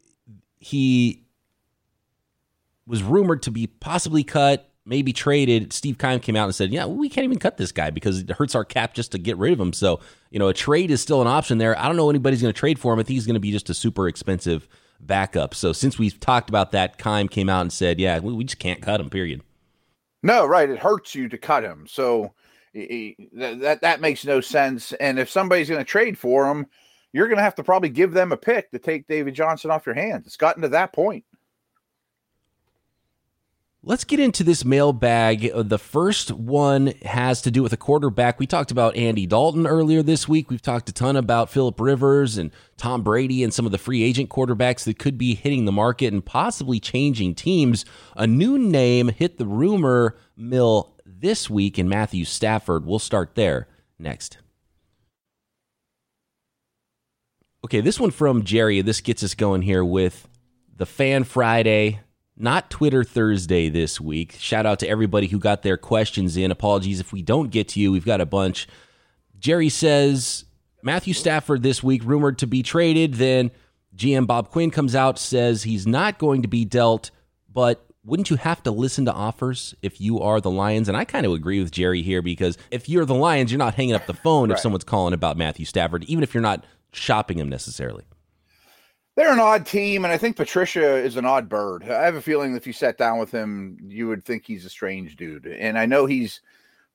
he 0.58 1.22
was 2.86 3.02
rumored 3.02 3.42
to 3.42 3.50
be 3.50 3.66
possibly 3.66 4.24
cut 4.24 4.70
maybe 4.86 5.12
traded. 5.12 5.72
Steve 5.72 5.98
Keim 5.98 6.20
came 6.20 6.36
out 6.36 6.44
and 6.44 6.54
said, 6.54 6.70
"Yeah, 6.70 6.86
we 6.86 7.08
can't 7.08 7.24
even 7.24 7.38
cut 7.38 7.56
this 7.56 7.72
guy 7.72 7.90
because 7.90 8.20
it 8.20 8.30
hurts 8.30 8.54
our 8.54 8.64
cap 8.64 8.94
just 8.94 9.12
to 9.12 9.18
get 9.18 9.36
rid 9.36 9.52
of 9.52 9.60
him." 9.60 9.72
So, 9.72 10.00
you 10.30 10.38
know, 10.38 10.48
a 10.48 10.54
trade 10.54 10.90
is 10.90 11.00
still 11.00 11.20
an 11.20 11.28
option 11.28 11.58
there. 11.58 11.78
I 11.78 11.86
don't 11.86 11.96
know 11.96 12.10
anybody's 12.10 12.42
going 12.42 12.52
to 12.52 12.58
trade 12.58 12.78
for 12.78 12.92
him. 12.92 13.00
I 13.00 13.02
think 13.02 13.14
he's 13.14 13.26
going 13.26 13.34
to 13.34 13.40
be 13.40 13.52
just 13.52 13.70
a 13.70 13.74
super 13.74 14.08
expensive 14.08 14.68
backup. 15.06 15.54
So, 15.54 15.72
since 15.72 15.98
we've 15.98 16.18
talked 16.18 16.48
about 16.48 16.72
that, 16.72 16.98
Keim 16.98 17.28
came 17.28 17.48
out 17.48 17.62
and 17.62 17.72
said, 17.72 18.00
"Yeah, 18.00 18.18
we, 18.18 18.32
we 18.32 18.44
just 18.44 18.58
can't 18.58 18.82
cut 18.82 19.00
him." 19.00 19.10
Period. 19.10 19.42
No, 20.24 20.46
right. 20.46 20.70
It 20.70 20.78
hurts 20.78 21.14
you 21.14 21.28
to 21.28 21.36
cut 21.36 21.64
him. 21.64 21.86
So 21.86 22.32
that 22.72 23.78
that 23.82 24.00
makes 24.00 24.24
no 24.24 24.40
sense. 24.40 24.92
And 24.94 25.18
if 25.18 25.28
somebody's 25.28 25.68
going 25.68 25.84
to 25.84 25.84
trade 25.84 26.18
for 26.18 26.50
him, 26.50 26.66
you're 27.12 27.28
going 27.28 27.36
to 27.36 27.44
have 27.44 27.54
to 27.56 27.62
probably 27.62 27.90
give 27.90 28.12
them 28.12 28.32
a 28.32 28.36
pick 28.36 28.70
to 28.70 28.78
take 28.78 29.06
David 29.06 29.34
Johnson 29.34 29.70
off 29.70 29.84
your 29.84 29.94
hands. 29.94 30.26
It's 30.26 30.38
gotten 30.38 30.62
to 30.62 30.68
that 30.70 30.94
point. 30.94 31.24
Let's 33.86 34.04
get 34.04 34.18
into 34.18 34.42
this 34.44 34.64
mailbag. 34.64 35.50
Uh, 35.50 35.62
the 35.62 35.78
first 35.78 36.30
one 36.30 36.94
has 37.04 37.42
to 37.42 37.50
do 37.50 37.62
with 37.62 37.74
a 37.74 37.76
quarterback. 37.76 38.38
We 38.38 38.46
talked 38.46 38.70
about 38.70 38.96
Andy 38.96 39.26
Dalton 39.26 39.66
earlier 39.66 40.02
this 40.02 40.26
week. 40.26 40.48
We've 40.48 40.62
talked 40.62 40.88
a 40.88 40.92
ton 40.92 41.16
about 41.16 41.50
Philip 41.50 41.78
Rivers 41.78 42.38
and 42.38 42.50
Tom 42.78 43.02
Brady 43.02 43.44
and 43.44 43.52
some 43.52 43.66
of 43.66 43.72
the 43.72 43.78
free 43.78 44.02
agent 44.02 44.30
quarterbacks 44.30 44.84
that 44.84 44.98
could 44.98 45.18
be 45.18 45.34
hitting 45.34 45.66
the 45.66 45.72
market 45.72 46.14
and 46.14 46.24
possibly 46.24 46.80
changing 46.80 47.34
teams. 47.34 47.84
A 48.16 48.26
new 48.26 48.58
name 48.58 49.08
hit 49.08 49.36
the 49.36 49.44
rumor 49.44 50.16
mill 50.34 50.94
this 51.04 51.50
week 51.50 51.78
in 51.78 51.86
Matthew 51.86 52.24
Stafford. 52.24 52.86
We'll 52.86 52.98
start 52.98 53.34
there 53.34 53.68
next. 53.98 54.38
Okay, 57.66 57.82
this 57.82 58.00
one 58.00 58.12
from 58.12 58.44
Jerry. 58.44 58.80
This 58.80 59.02
gets 59.02 59.22
us 59.22 59.34
going 59.34 59.60
here 59.60 59.84
with 59.84 60.26
the 60.74 60.86
Fan 60.86 61.24
Friday 61.24 62.00
not 62.36 62.70
Twitter 62.70 63.04
Thursday 63.04 63.68
this 63.68 64.00
week. 64.00 64.36
Shout 64.38 64.66
out 64.66 64.80
to 64.80 64.88
everybody 64.88 65.28
who 65.28 65.38
got 65.38 65.62
their 65.62 65.76
questions 65.76 66.36
in. 66.36 66.50
Apologies 66.50 67.00
if 67.00 67.12
we 67.12 67.22
don't 67.22 67.50
get 67.50 67.68
to 67.68 67.80
you. 67.80 67.92
We've 67.92 68.04
got 68.04 68.20
a 68.20 68.26
bunch. 68.26 68.66
Jerry 69.38 69.68
says 69.68 70.44
Matthew 70.82 71.14
Stafford 71.14 71.62
this 71.62 71.82
week 71.82 72.02
rumored 72.04 72.38
to 72.38 72.46
be 72.46 72.62
traded. 72.62 73.14
Then 73.14 73.50
GM 73.96 74.26
Bob 74.26 74.50
Quinn 74.50 74.70
comes 74.70 74.94
out 74.94 75.18
says 75.18 75.62
he's 75.62 75.86
not 75.86 76.18
going 76.18 76.42
to 76.42 76.48
be 76.48 76.64
dealt, 76.64 77.10
but 77.52 77.86
wouldn't 78.04 78.30
you 78.30 78.36
have 78.36 78.62
to 78.64 78.70
listen 78.70 79.04
to 79.06 79.12
offers 79.12 79.74
if 79.80 80.00
you 80.00 80.20
are 80.20 80.40
the 80.40 80.50
Lions? 80.50 80.88
And 80.88 80.96
I 80.96 81.04
kind 81.04 81.24
of 81.24 81.32
agree 81.32 81.62
with 81.62 81.70
Jerry 81.70 82.02
here 82.02 82.20
because 82.20 82.58
if 82.70 82.88
you're 82.88 83.04
the 83.04 83.14
Lions, 83.14 83.50
you're 83.50 83.58
not 83.58 83.74
hanging 83.74 83.94
up 83.94 84.06
the 84.06 84.14
phone 84.14 84.50
right. 84.50 84.56
if 84.56 84.60
someone's 84.60 84.84
calling 84.84 85.14
about 85.14 85.36
Matthew 85.36 85.64
Stafford, 85.64 86.04
even 86.04 86.22
if 86.22 86.34
you're 86.34 86.42
not 86.42 86.64
shopping 86.92 87.38
him 87.38 87.48
necessarily. 87.48 88.04
They're 89.16 89.32
an 89.32 89.38
odd 89.38 89.64
team, 89.64 90.04
and 90.04 90.12
I 90.12 90.18
think 90.18 90.36
Patricia 90.36 90.96
is 90.96 91.16
an 91.16 91.24
odd 91.24 91.48
bird. 91.48 91.84
I 91.84 92.04
have 92.04 92.16
a 92.16 92.22
feeling 92.22 92.56
if 92.56 92.66
you 92.66 92.72
sat 92.72 92.98
down 92.98 93.18
with 93.18 93.30
him, 93.30 93.78
you 93.86 94.08
would 94.08 94.24
think 94.24 94.44
he's 94.44 94.64
a 94.64 94.70
strange 94.70 95.14
dude. 95.14 95.46
And 95.46 95.78
I 95.78 95.86
know 95.86 96.06
he's 96.06 96.40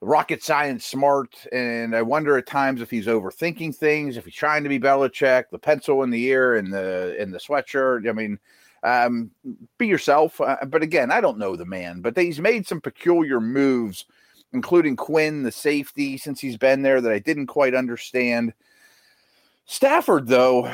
rocket 0.02 0.44
science 0.44 0.86
smart, 0.86 1.36
and 1.54 1.96
I 1.96 2.02
wonder 2.02 2.38
at 2.38 2.46
times 2.46 2.82
if 2.82 2.90
he's 2.90 3.06
overthinking 3.06 3.74
things, 3.74 4.18
if 4.18 4.26
he's 4.26 4.34
trying 4.34 4.64
to 4.64 4.70
be 4.70 4.80
Belichick, 4.80 5.46
the 5.50 5.60
pencil 5.60 6.04
in 6.04 6.10
the 6.10 6.26
ear 6.26 6.56
and 6.56 6.74
the 6.74 7.16
in 7.22 7.32
the 7.32 7.38
sweatshirt. 7.38 8.10
I 8.10 8.12
mean, 8.12 8.38
um, 8.84 9.32
be 9.78 9.88
yourself. 9.88 10.42
Uh, 10.42 10.58
but 10.68 10.84
again, 10.84 11.12
I 11.12 11.22
don't 11.22 11.38
know 11.38 11.56
the 11.56 11.66
man, 11.66 12.02
but 12.02 12.18
he's 12.18 12.40
made 12.42 12.68
some 12.68 12.82
peculiar 12.82 13.40
moves, 13.40 14.06
including 14.52 14.98
Quinn, 14.98 15.44
the 15.44 15.52
safety, 15.52 16.18
since 16.18 16.42
he's 16.42 16.58
been 16.58 16.82
there 16.82 17.00
that 17.00 17.12
I 17.14 17.20
didn't 17.20 17.48
quite 17.48 17.76
understand. 17.76 18.54
Stafford, 19.66 20.28
though, 20.28 20.70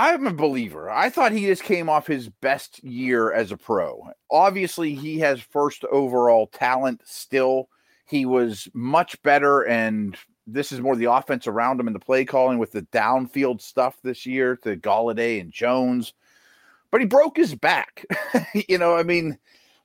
I'm 0.00 0.26
a 0.26 0.32
believer. 0.32 0.88
I 0.88 1.10
thought 1.10 1.30
he 1.30 1.44
just 1.44 1.62
came 1.62 1.90
off 1.90 2.06
his 2.06 2.30
best 2.30 2.82
year 2.82 3.34
as 3.34 3.52
a 3.52 3.58
pro. 3.58 4.08
Obviously, 4.30 4.94
he 4.94 5.18
has 5.18 5.42
first 5.42 5.84
overall 5.92 6.46
talent 6.46 7.02
still. 7.04 7.68
He 8.06 8.24
was 8.24 8.66
much 8.72 9.22
better, 9.22 9.60
and 9.66 10.16
this 10.46 10.72
is 10.72 10.80
more 10.80 10.96
the 10.96 11.12
offense 11.12 11.46
around 11.46 11.78
him 11.78 11.86
and 11.86 11.94
the 11.94 12.00
play 12.00 12.24
calling 12.24 12.58
with 12.58 12.72
the 12.72 12.80
downfield 12.80 13.60
stuff 13.60 13.98
this 14.02 14.24
year 14.24 14.56
to 14.62 14.74
Golladay 14.74 15.38
and 15.38 15.52
Jones. 15.52 16.14
But 16.90 17.02
he 17.02 17.06
broke 17.06 17.36
his 17.36 17.54
back. 17.54 18.06
you 18.68 18.78
know, 18.78 18.96
I 18.96 19.02
mean, 19.02 19.36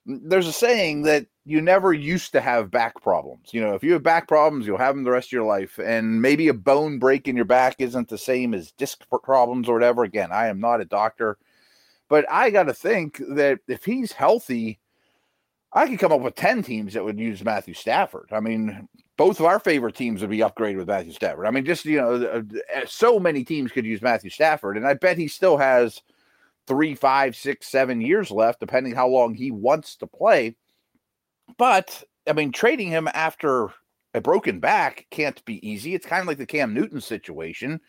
there's 0.06 0.48
a 0.48 0.52
saying 0.52 1.02
that 1.02 1.26
you 1.46 1.62
never 1.62 1.92
used 1.92 2.32
to 2.32 2.40
have 2.40 2.70
back 2.70 3.00
problems. 3.00 3.54
You 3.54 3.60
know, 3.60 3.74
if 3.74 3.84
you 3.84 3.92
have 3.92 4.02
back 4.02 4.28
problems, 4.28 4.66
you'll 4.66 4.78
have 4.78 4.94
them 4.94 5.04
the 5.04 5.10
rest 5.10 5.28
of 5.28 5.32
your 5.32 5.44
life. 5.44 5.78
And 5.78 6.20
maybe 6.20 6.48
a 6.48 6.54
bone 6.54 6.98
break 6.98 7.28
in 7.28 7.36
your 7.36 7.44
back 7.44 7.76
isn't 7.78 8.08
the 8.08 8.18
same 8.18 8.52
as 8.52 8.72
disc 8.72 9.04
problems 9.22 9.68
or 9.68 9.74
whatever. 9.74 10.02
Again, 10.02 10.32
I 10.32 10.48
am 10.48 10.60
not 10.60 10.80
a 10.80 10.84
doctor, 10.84 11.38
but 12.08 12.26
I 12.30 12.50
got 12.50 12.64
to 12.64 12.74
think 12.74 13.22
that 13.30 13.60
if 13.68 13.84
he's 13.84 14.12
healthy, 14.12 14.80
I 15.72 15.86
could 15.86 15.98
come 15.98 16.12
up 16.12 16.20
with 16.20 16.34
10 16.34 16.62
teams 16.62 16.94
that 16.94 17.04
would 17.04 17.18
use 17.18 17.44
Matthew 17.44 17.74
Stafford. 17.74 18.28
I 18.32 18.40
mean, 18.40 18.88
both 19.16 19.38
of 19.38 19.46
our 19.46 19.60
favorite 19.60 19.94
teams 19.94 20.20
would 20.20 20.30
be 20.30 20.38
upgraded 20.38 20.78
with 20.78 20.88
Matthew 20.88 21.12
Stafford. 21.12 21.46
I 21.46 21.50
mean, 21.50 21.64
just, 21.64 21.84
you 21.84 21.98
know, 21.98 22.14
uh, 22.14 22.42
uh, 22.76 22.86
so 22.86 23.20
many 23.20 23.44
teams 23.44 23.70
could 23.70 23.86
use 23.86 24.02
Matthew 24.02 24.30
Stafford. 24.30 24.76
And 24.76 24.86
I 24.86 24.94
bet 24.94 25.16
he 25.16 25.28
still 25.28 25.56
has– 25.56 26.02
three, 26.66 26.94
five, 26.94 27.36
six, 27.36 27.68
seven 27.68 28.00
years 28.00 28.30
left, 28.30 28.60
depending 28.60 28.94
how 28.94 29.08
long 29.08 29.34
he 29.34 29.50
wants 29.50 29.96
to 29.96 30.06
play. 30.06 30.56
But 31.58 32.02
I 32.26 32.32
mean, 32.32 32.52
trading 32.52 32.88
him 32.88 33.08
after 33.14 33.70
a 34.14 34.20
broken 34.20 34.60
back 34.60 35.06
can't 35.10 35.44
be 35.44 35.66
easy. 35.68 35.94
It's 35.94 36.06
kind 36.06 36.22
of 36.22 36.26
like 36.26 36.38
the 36.38 36.46
Cam 36.46 36.72
Newton 36.72 37.00
situation. 37.00 37.80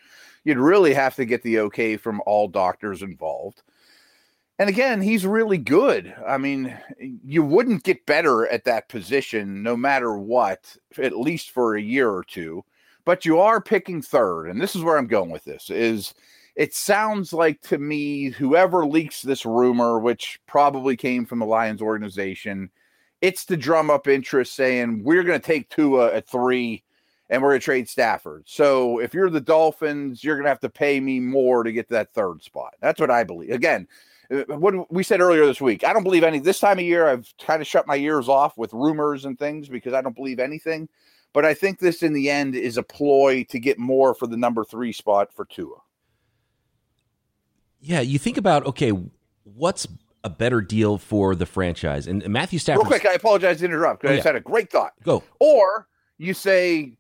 You'd 0.44 0.58
really 0.58 0.94
have 0.94 1.16
to 1.16 1.26
get 1.26 1.42
the 1.44 1.60
okay 1.60 1.98
from 1.98 2.22
all 2.26 2.48
doctors 2.48 3.02
involved. 3.02 3.64
And 4.60 4.70
again, 4.70 5.02
he's 5.02 5.26
really 5.26 5.58
good. 5.58 6.14
I 6.28 6.38
mean, 6.38 6.76
you 7.00 7.44
wouldn't 7.44 7.84
get 7.84 8.06
better 8.08 8.48
at 8.48 8.64
that 8.64 8.90
position 8.90 9.62
no 9.62 9.78
matter 9.78 10.18
what, 10.18 10.76
at 10.98 11.18
least 11.18 11.52
for 11.52 11.76
a 11.76 11.82
year 11.82 12.10
or 12.10 12.24
two. 12.24 12.64
But 13.06 13.24
you 13.24 13.40
are 13.40 13.62
picking 13.62 14.02
third, 14.02 14.48
and 14.48 14.60
this 14.60 14.76
is 14.76 14.84
where 14.84 14.98
I'm 14.98 15.08
going 15.08 15.30
with 15.30 15.46
this 15.46 15.70
is 15.70 16.14
it 16.56 16.74
sounds 16.74 17.32
like 17.32 17.62
to 17.62 17.78
me 17.78 18.32
whoever 18.32 18.86
leaks 18.86 19.22
this 19.22 19.46
rumor, 19.46 20.00
which 20.00 20.42
probably 20.48 20.98
came 20.98 21.24
from 21.24 21.40
the 21.40 21.46
Lions 21.46 21.82
organization, 21.82 22.72
it's 23.22 23.46
to 23.46 23.58
drum 23.58 23.90
up 23.90 24.08
interest 24.08 24.54
saying 24.54 25.04
we're 25.04 25.24
going 25.24 25.40
to 25.40 25.46
take 25.46 25.70
Tua 25.70 26.14
at 26.14 26.28
three 26.28 26.84
and 27.30 27.42
we're 27.42 27.50
going 27.50 27.60
to 27.60 27.66
trade 27.66 27.90
Stafford. 27.90 28.44
So 28.46 29.00
if 29.00 29.14
you're 29.14 29.30
the 29.30 29.42
Dolphins, 29.42 30.24
you're 30.24 30.36
going 30.36 30.46
to 30.46 30.50
have 30.50 30.60
to 30.62 30.70
pay 30.70 31.00
me 31.00 31.20
more 31.20 31.64
to 31.64 31.72
get 31.72 31.88
to 31.90 31.96
that 31.96 32.14
third 32.14 32.44
spot. 32.44 32.76
That's 32.80 33.00
what 33.00 33.12
I 33.12 33.24
believe. 33.24 33.52
Again, 33.52 33.88
uh, 34.32 34.44
what 34.48 34.92
we 34.92 35.04
said 35.04 35.22
earlier 35.22 35.46
this 35.46 35.62
week, 35.62 35.84
I 35.84 35.94
don't 35.94 36.04
believe 36.04 36.24
any. 36.24 36.40
This 36.40 36.60
time 36.60 36.80
of 36.80 36.86
year, 36.86 37.08
I've 37.08 37.34
kind 37.38 37.62
of 37.62 37.68
shut 37.68 37.88
my 37.88 37.98
ears 37.98 38.30
off 38.30 38.58
with 38.58 38.74
rumors 38.74 39.26
and 39.26 39.38
things 39.38 39.68
because 39.68 39.94
I 39.94 40.02
don't 40.02 40.16
believe 40.16 40.40
anything. 40.40 40.88
But 41.34 41.46
I 41.46 41.54
think 41.54 41.80
this, 41.80 42.04
in 42.04 42.14
the 42.14 42.30
end, 42.30 42.56
is 42.56 42.78
a 42.78 42.84
ploy 42.84 43.44
to 43.50 43.60
get 43.60 43.78
more 43.78 44.14
for 44.14 44.28
the 44.28 44.38
number 44.38 44.64
three 44.64 44.94
spot 44.94 45.34
for 45.34 45.46
Tua. 45.46 45.76
Yeah, 47.80 48.02
you 48.02 48.18
think 48.18 48.38
about 48.38 48.66
okay, 48.66 48.92
what's 49.44 49.88
a 50.28 50.30
better 50.30 50.62
deal 50.62 50.98
for 50.98 51.34
the 51.34 51.46
franchise? 51.46 52.06
And 52.06 52.28
Matthew 52.30 52.60
Stafford. 52.60 52.84
Real 52.84 53.00
quick, 53.00 53.06
I 53.06 53.14
apologize 53.14 53.60
to 53.60 53.66
interrupt. 53.66 54.06
Oh, 54.06 54.10
I 54.10 54.12
yeah. 54.12 54.18
just 54.18 54.28
had 54.28 54.36
a 54.36 54.42
great 54.42 54.70
thought. 54.70 54.94
Go. 55.04 55.24
Or 55.40 55.88
you 56.18 56.34
say 56.34 56.98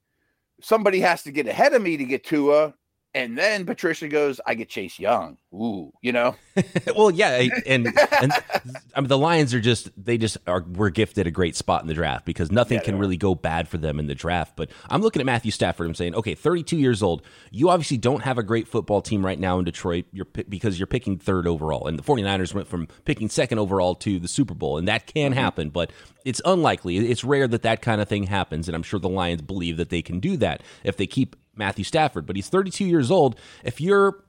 somebody 0.61 1.01
has 1.01 1.23
to 1.23 1.31
get 1.31 1.45
ahead 1.47 1.73
of 1.73 1.81
me 1.81 1.97
to 1.97 2.05
get 2.05 2.23
Tua, 2.23 2.73
and 3.17 3.35
then 3.35 3.65
Patricia 3.65 4.07
goes, 4.07 4.39
I 4.45 4.53
get 4.53 4.69
Chase 4.69 4.99
Young. 4.99 5.37
Ooh, 5.51 5.91
you 6.03 6.11
know? 6.11 6.35
well, 6.95 7.09
yeah. 7.09 7.47
And, 7.65 7.91
and 7.97 8.31
I 8.95 9.01
mean, 9.01 9.07
the 9.07 9.17
Lions 9.17 9.55
are 9.55 9.59
just, 9.59 9.89
they 9.97 10.19
just 10.19 10.37
are, 10.45 10.61
we're 10.61 10.91
gifted 10.91 11.25
a 11.25 11.31
great 11.31 11.55
spot 11.55 11.81
in 11.81 11.87
the 11.87 11.95
draft 11.95 12.27
because 12.27 12.51
nothing 12.51 12.77
yeah, 12.77 12.83
can 12.83 12.99
really 12.99 13.17
go 13.17 13.33
bad 13.33 13.67
for 13.67 13.79
them 13.79 13.99
in 13.99 14.05
the 14.05 14.13
draft. 14.13 14.55
But 14.55 14.69
I'm 14.87 15.01
looking 15.01 15.19
at 15.19 15.25
Matthew 15.25 15.49
Stafford. 15.49 15.87
I'm 15.87 15.95
saying, 15.95 16.13
okay, 16.13 16.35
32 16.35 16.77
years 16.77 17.01
old. 17.01 17.23
You 17.49 17.71
obviously 17.71 17.97
don't 17.97 18.21
have 18.21 18.37
a 18.37 18.43
great 18.43 18.67
football 18.67 19.01
team 19.01 19.25
right 19.25 19.39
now 19.39 19.57
in 19.57 19.65
Detroit 19.65 20.05
you're, 20.11 20.25
because 20.25 20.77
you're 20.77 20.85
picking 20.85 21.17
third 21.17 21.47
overall. 21.47 21.87
And 21.87 21.97
the 21.97 22.03
49ers 22.03 22.53
went 22.53 22.67
from 22.67 22.87
picking 23.03 23.29
second 23.29 23.57
overall 23.57 23.95
to 23.95 24.19
the 24.19 24.27
Super 24.27 24.53
Bowl. 24.53 24.77
And 24.77 24.87
that 24.87 25.07
can 25.07 25.31
mm-hmm. 25.31 25.39
happen, 25.39 25.69
but 25.71 25.91
it's 26.23 26.41
unlikely. 26.45 26.97
It's 26.97 27.23
rare 27.23 27.47
that 27.47 27.63
that 27.63 27.81
kind 27.81 27.99
of 27.99 28.07
thing 28.07 28.23
happens. 28.23 28.67
And 28.69 28.75
I'm 28.75 28.83
sure 28.83 28.99
the 28.99 29.09
Lions 29.09 29.41
believe 29.41 29.77
that 29.77 29.89
they 29.89 30.03
can 30.03 30.19
do 30.19 30.37
that 30.37 30.61
if 30.83 30.97
they 30.97 31.07
keep 31.07 31.35
Matthew 31.57 31.83
Stafford, 31.83 32.25
but 32.25 32.35
he's 32.35 32.49
32 32.49 32.85
years 32.85 33.11
old. 33.11 33.39
If 33.63 33.81
you're 33.81 34.23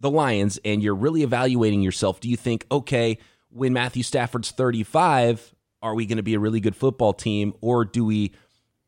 the 0.00 0.10
Lions 0.10 0.58
and 0.64 0.82
you're 0.82 0.94
really 0.94 1.22
evaluating 1.22 1.82
yourself, 1.82 2.20
do 2.20 2.28
you 2.28 2.36
think, 2.36 2.66
okay, 2.70 3.18
when 3.50 3.72
Matthew 3.72 4.02
Stafford's 4.02 4.50
35, 4.50 5.54
are 5.82 5.94
we 5.94 6.06
going 6.06 6.16
to 6.16 6.22
be 6.22 6.34
a 6.34 6.38
really 6.38 6.60
good 6.60 6.76
football 6.76 7.12
team, 7.12 7.54
or 7.60 7.84
do 7.84 8.04
we 8.04 8.32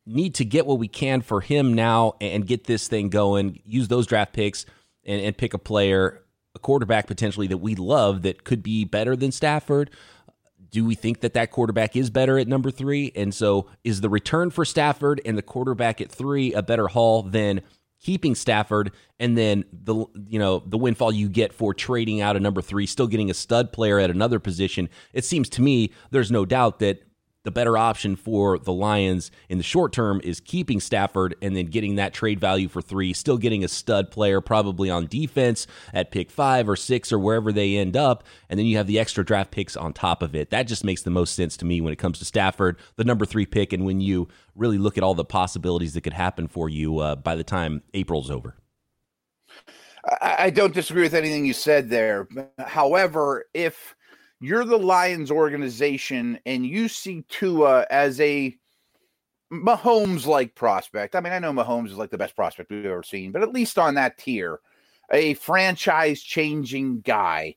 need 0.07 0.35
to 0.37 0.45
get 0.45 0.67
what 0.67 0.79
we 0.79 0.89
can 0.89 1.23
for 1.23 1.41
him 1.41 1.75
now 1.75 2.15
and 2.21 2.47
get 2.47 2.65
this 2.65 2.89
thing 2.89 3.09
going, 3.09 3.61
use 3.65 3.89
those 3.89 4.07
draft 4.07 4.33
picks 4.33 4.67
and, 5.05 5.21
and 5.21 5.37
pick 5.37 5.55
a 5.55 5.59
player, 5.59 6.23
a 6.55 6.59
quarterback 6.59 7.07
potentially 7.07 7.47
that 7.47 7.59
we 7.59 7.75
love 7.75 8.23
that 8.23 8.45
could 8.45 8.63
be 8.63 8.85
better 8.85 9.17
than 9.17 9.33
Stafford? 9.33 9.91
do 10.75 10.85
we 10.85 10.97
think 10.97 11.21
that 11.21 11.35
that 11.35 11.53
quarterback 11.53 11.95
is 11.95 12.11
better 12.11 12.37
at 12.37 12.49
number 12.49 12.69
three? 12.69 13.13
And 13.15 13.33
so 13.33 13.69
is 13.85 14.01
the 14.01 14.09
return 14.09 14.51
for 14.51 14.65
Stafford 14.65 15.21
and 15.25 15.39
the 15.39 15.43
quarterback 15.43 16.01
at 16.01 16.11
three 16.11 16.53
a 16.53 16.65
better 16.65 16.89
haul 16.89 17.23
than 17.23 17.63
keeping 18.05 18.35
Stafford, 18.35 18.93
and 19.19 19.37
then 19.37 19.65
the 19.73 19.95
you 20.29 20.39
know 20.39 20.63
the 20.67 20.79
windfall 20.79 21.11
you 21.11 21.29
get 21.29 21.53
for 21.53 21.75
trading 21.75 22.21
out 22.21 22.37
a 22.37 22.41
number 22.41 22.63
three, 22.63 22.87
still 22.87 23.09
getting 23.09 23.31
a 23.31 23.35
stud 23.35 23.73
player 23.73 23.99
at 23.99 24.11
another 24.11 24.39
position. 24.39 24.89
It 25.13 25.25
seems 25.25 25.49
to 25.51 25.63
me 25.63 25.93
there's 26.11 26.31
no 26.31 26.45
doubt 26.45 26.79
that 26.79 27.03
the 27.45 27.51
better 27.51 27.79
option 27.79 28.17
for 28.17 28.59
the 28.59 28.73
Lions 28.73 29.31
in 29.49 29.59
the 29.59 29.65
short 29.65 29.93
term 29.93 30.21
is 30.25 30.41
keeping 30.41 30.81
Stafford 30.81 31.37
and 31.41 31.57
then 31.57 31.67
getting 31.67 31.95
that 31.97 32.15
trade 32.15 32.41
value 32.41 32.69
for 32.69 32.83
three, 32.83 33.13
still 33.13 33.39
getting 33.39 33.63
a 33.63 33.69
stud 33.69 34.11
player 34.11 34.41
probably 34.41 34.91
on 34.91 35.07
defense 35.07 35.67
at 35.93 36.11
pick 36.11 36.31
five 36.31 36.69
or 36.69 36.77
six 36.77 37.13
or 37.13 37.19
wherever 37.19 37.53
they 37.53 37.77
end 37.77 37.97
up. 37.97 38.25
And 38.49 38.59
then 38.59 38.67
you 38.67 38.79
have 38.79 38.87
the 38.87 38.99
extra 38.99 39.25
draft 39.25 39.51
picks 39.51 39.77
on 39.77 39.93
top 39.93 40.23
of 40.23 40.35
it. 40.35 40.51
That 40.51 40.65
just 40.65 40.85
makes 40.85 41.03
the 41.03 41.11
most 41.11 41.35
sense 41.35 41.57
to 41.59 41.65
me 41.65 41.81
when 41.81 41.93
it 41.93 41.99
comes 41.99 42.19
to 42.19 42.25
Stafford, 42.25 42.79
the 42.97 43.05
number 43.05 43.27
three 43.27 43.47
pick, 43.47 43.73
and 43.73 43.85
when 43.85 44.01
you 44.01 44.29
really 44.57 44.79
look 44.79 44.97
at 44.97 45.05
all 45.05 45.15
the 45.15 45.25
possibilities 45.25 45.95
that 45.95 46.01
could 46.01 46.13
happen 46.15 46.49
for 46.49 46.69
you 46.69 46.99
uh, 46.99 47.15
by 47.15 47.35
the 47.35 47.45
time 47.45 47.83
April's 47.93 48.31
over. 48.31 48.57
I 50.21 50.51
don't 50.51 50.75
disagree 50.75 51.03
with 51.03 51.15
anything 51.15 51.47
you 51.47 51.55
said 51.55 51.89
there. 51.89 52.29
However, 52.59 53.47
if 53.55 53.95
you're 54.41 54.65
the 54.65 54.79
Lions 54.79 55.31
organization 55.31 56.39
and 56.47 56.67
you 56.67 56.89
see 56.89 57.25
Tua 57.29 57.87
as 57.91 58.21
a 58.21 58.57
Mahomes 59.53 60.27
like 60.27 60.55
prospect. 60.55 61.15
I 61.15 61.21
mean, 61.21 61.33
I 61.33 61.39
know 61.39 61.53
Mahomes 61.53 61.89
is 61.89 61.97
like 61.97 62.11
the 62.11 62.19
best 62.19 62.37
prospect 62.37 62.71
we've 62.71 62.85
ever 62.85 63.03
seen, 63.03 63.33
but 63.33 63.43
at 63.43 63.53
least 63.53 63.79
on 63.79 63.95
that 63.95 64.19
tier, 64.19 64.61
a 65.13 65.35
franchise 65.35 66.23
changing 66.23 67.01
guy. 67.01 67.57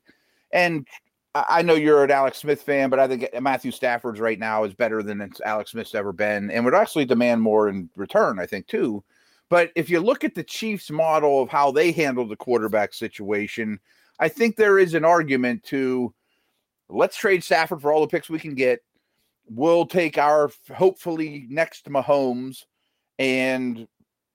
And 0.52 0.86
I 1.34 1.62
know 1.62 1.74
you're 1.74 2.04
an 2.04 2.10
Alex 2.10 2.38
Smith 2.38 2.62
fan, 2.62 2.90
but 2.90 2.98
I 2.98 3.06
think 3.06 3.28
Matthew 3.40 3.70
Stafford's 3.70 4.20
right 4.20 4.38
now 4.38 4.64
is 4.64 4.74
better 4.74 5.02
than 5.02 5.30
Alex 5.44 5.72
Smith's 5.72 5.94
ever 5.94 6.12
been 6.12 6.50
and 6.50 6.64
would 6.64 6.74
actually 6.74 7.04
demand 7.04 7.42
more 7.42 7.68
in 7.68 7.90
return, 7.96 8.38
I 8.38 8.46
think, 8.46 8.66
too. 8.66 9.04
But 9.50 9.70
if 9.76 9.88
you 9.88 10.00
look 10.00 10.24
at 10.24 10.34
the 10.34 10.44
Chiefs' 10.44 10.90
model 10.90 11.42
of 11.42 11.48
how 11.48 11.70
they 11.70 11.92
handle 11.92 12.26
the 12.26 12.36
quarterback 12.36 12.92
situation, 12.92 13.78
I 14.20 14.28
think 14.28 14.56
there 14.56 14.78
is 14.78 14.94
an 14.94 15.04
argument 15.04 15.62
to 15.64 16.12
let's 16.88 17.16
trade 17.16 17.44
Stafford 17.44 17.82
for 17.82 17.92
all 17.92 18.00
the 18.00 18.08
picks 18.08 18.28
we 18.28 18.38
can 18.38 18.54
get. 18.54 18.80
We'll 19.50 19.86
take 19.86 20.18
our 20.18 20.50
hopefully 20.74 21.46
next 21.48 21.88
Mahomes 21.88 22.64
and 23.18 23.88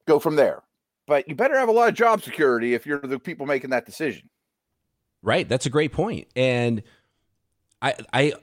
go 0.08 0.20
from 0.20 0.36
there. 0.36 0.64
But 1.06 1.28
you 1.28 1.36
better 1.36 1.58
have 1.58 1.70
a 1.70 1.72
lot 1.72 1.90
of 1.90 1.96
job 1.96 2.22
security 2.22 2.74
if 2.74 2.86
you're 2.86 3.00
the 3.00 3.20
people 3.20 3.46
making 3.46 3.72
that 3.72 3.86
decision. 3.86 4.30
Right. 5.22 5.48
That's 5.48 5.66
a 5.66 5.70
great 5.70 5.92
point. 5.92 6.28
And 6.36 6.84
I 7.82 7.96
I 8.12 8.34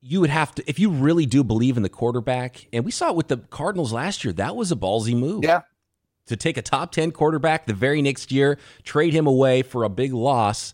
you 0.00 0.20
would 0.20 0.30
have 0.30 0.54
to 0.56 0.64
if 0.68 0.78
you 0.78 0.90
really 0.90 1.26
do 1.26 1.42
believe 1.42 1.76
in 1.76 1.82
the 1.82 1.88
quarterback, 1.88 2.68
and 2.72 2.84
we 2.84 2.90
saw 2.90 3.10
it 3.10 3.16
with 3.16 3.28
the 3.28 3.38
Cardinals 3.38 3.92
last 3.92 4.24
year, 4.24 4.32
that 4.34 4.54
was 4.54 4.70
a 4.70 4.76
ballsy 4.76 5.16
move. 5.16 5.44
Yeah. 5.44 5.62
To 6.28 6.36
take 6.36 6.56
a 6.56 6.62
top 6.62 6.90
10 6.92 7.10
quarterback 7.12 7.66
the 7.66 7.74
very 7.74 8.00
next 8.00 8.32
year, 8.32 8.58
trade 8.82 9.12
him 9.12 9.26
away 9.26 9.60
for 9.60 9.84
a 9.84 9.90
big 9.90 10.14
loss 10.14 10.72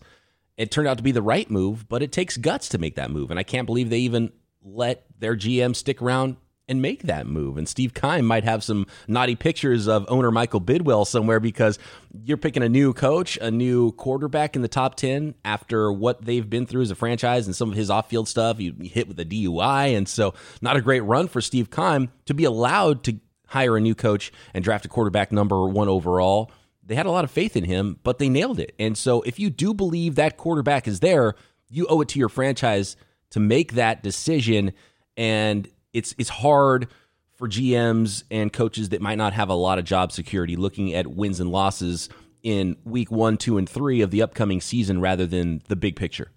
it 0.57 0.71
turned 0.71 0.87
out 0.87 0.97
to 0.97 1.03
be 1.03 1.11
the 1.11 1.21
right 1.21 1.49
move, 1.49 1.87
but 1.87 2.03
it 2.03 2.11
takes 2.11 2.37
guts 2.37 2.69
to 2.69 2.77
make 2.77 2.95
that 2.95 3.11
move. 3.11 3.31
And 3.31 3.39
I 3.39 3.43
can't 3.43 3.65
believe 3.65 3.89
they 3.89 3.99
even 3.99 4.31
let 4.63 5.05
their 5.19 5.35
GM 5.35 5.75
stick 5.75 6.01
around 6.01 6.37
and 6.67 6.81
make 6.81 7.03
that 7.03 7.27
move. 7.27 7.57
And 7.57 7.67
Steve 7.67 7.93
Keim 7.93 8.25
might 8.25 8.45
have 8.45 8.63
some 8.63 8.85
naughty 9.05 9.35
pictures 9.35 9.87
of 9.87 10.05
owner 10.07 10.31
Michael 10.31 10.61
Bidwill 10.61 11.05
somewhere 11.05 11.41
because 11.41 11.77
you're 12.23 12.37
picking 12.37 12.63
a 12.63 12.69
new 12.69 12.93
coach, 12.93 13.37
a 13.41 13.51
new 13.51 13.91
quarterback 13.93 14.55
in 14.55 14.61
the 14.61 14.69
top 14.69 14.95
10 14.95 15.35
after 15.43 15.91
what 15.91 16.23
they've 16.23 16.49
been 16.49 16.65
through 16.65 16.83
as 16.83 16.91
a 16.91 16.95
franchise 16.95 17.45
and 17.45 17.55
some 17.55 17.69
of 17.69 17.75
his 17.75 17.89
off 17.89 18.09
field 18.09 18.29
stuff. 18.29 18.59
You 18.61 18.73
hit 18.83 19.09
with 19.09 19.19
a 19.19 19.25
DUI. 19.25 19.97
And 19.97 20.07
so, 20.07 20.33
not 20.61 20.77
a 20.77 20.81
great 20.81 21.01
run 21.01 21.27
for 21.27 21.41
Steve 21.41 21.69
Keim 21.69 22.09
to 22.25 22.33
be 22.33 22.45
allowed 22.45 23.03
to 23.03 23.19
hire 23.47 23.75
a 23.75 23.81
new 23.81 23.95
coach 23.95 24.31
and 24.53 24.63
draft 24.63 24.85
a 24.85 24.87
quarterback 24.87 25.31
number 25.33 25.67
one 25.67 25.89
overall 25.89 26.51
they 26.83 26.95
had 26.95 27.05
a 27.05 27.11
lot 27.11 27.23
of 27.23 27.31
faith 27.31 27.55
in 27.55 27.63
him, 27.63 27.99
but 28.03 28.17
they 28.17 28.29
nailed 28.29 28.59
it. 28.59 28.73
And 28.79 28.97
so 28.97 29.21
if 29.21 29.39
you 29.39 29.49
do 29.49 29.73
believe 29.73 30.15
that 30.15 30.37
quarterback 30.37 30.87
is 30.87 30.99
there, 30.99 31.35
you 31.69 31.85
owe 31.87 32.01
it 32.01 32.09
to 32.09 32.19
your 32.19 32.29
franchise 32.29 32.95
to 33.31 33.39
make 33.39 33.73
that 33.73 34.03
decision. 34.03 34.73
And 35.15 35.67
it's 35.93 36.15
it's 36.17 36.29
hard 36.29 36.87
for 37.35 37.47
GMs 37.47 38.23
and 38.29 38.53
coaches 38.53 38.89
that 38.89 39.01
might 39.01 39.17
not 39.17 39.33
have 39.33 39.49
a 39.49 39.53
lot 39.53 39.79
of 39.79 39.85
job 39.85 40.11
security 40.11 40.55
looking 40.55 40.93
at 40.93 41.07
wins 41.07 41.39
and 41.39 41.51
losses 41.51 42.09
in 42.43 42.77
week 42.83 43.11
one, 43.11 43.37
two, 43.37 43.57
and 43.57 43.67
three 43.67 44.01
of 44.01 44.11
the 44.11 44.21
upcoming 44.21 44.61
season 44.61 45.01
rather 45.01 45.25
than 45.25 45.61
the 45.67 45.75
big 45.75 45.95
picture. 45.95 46.31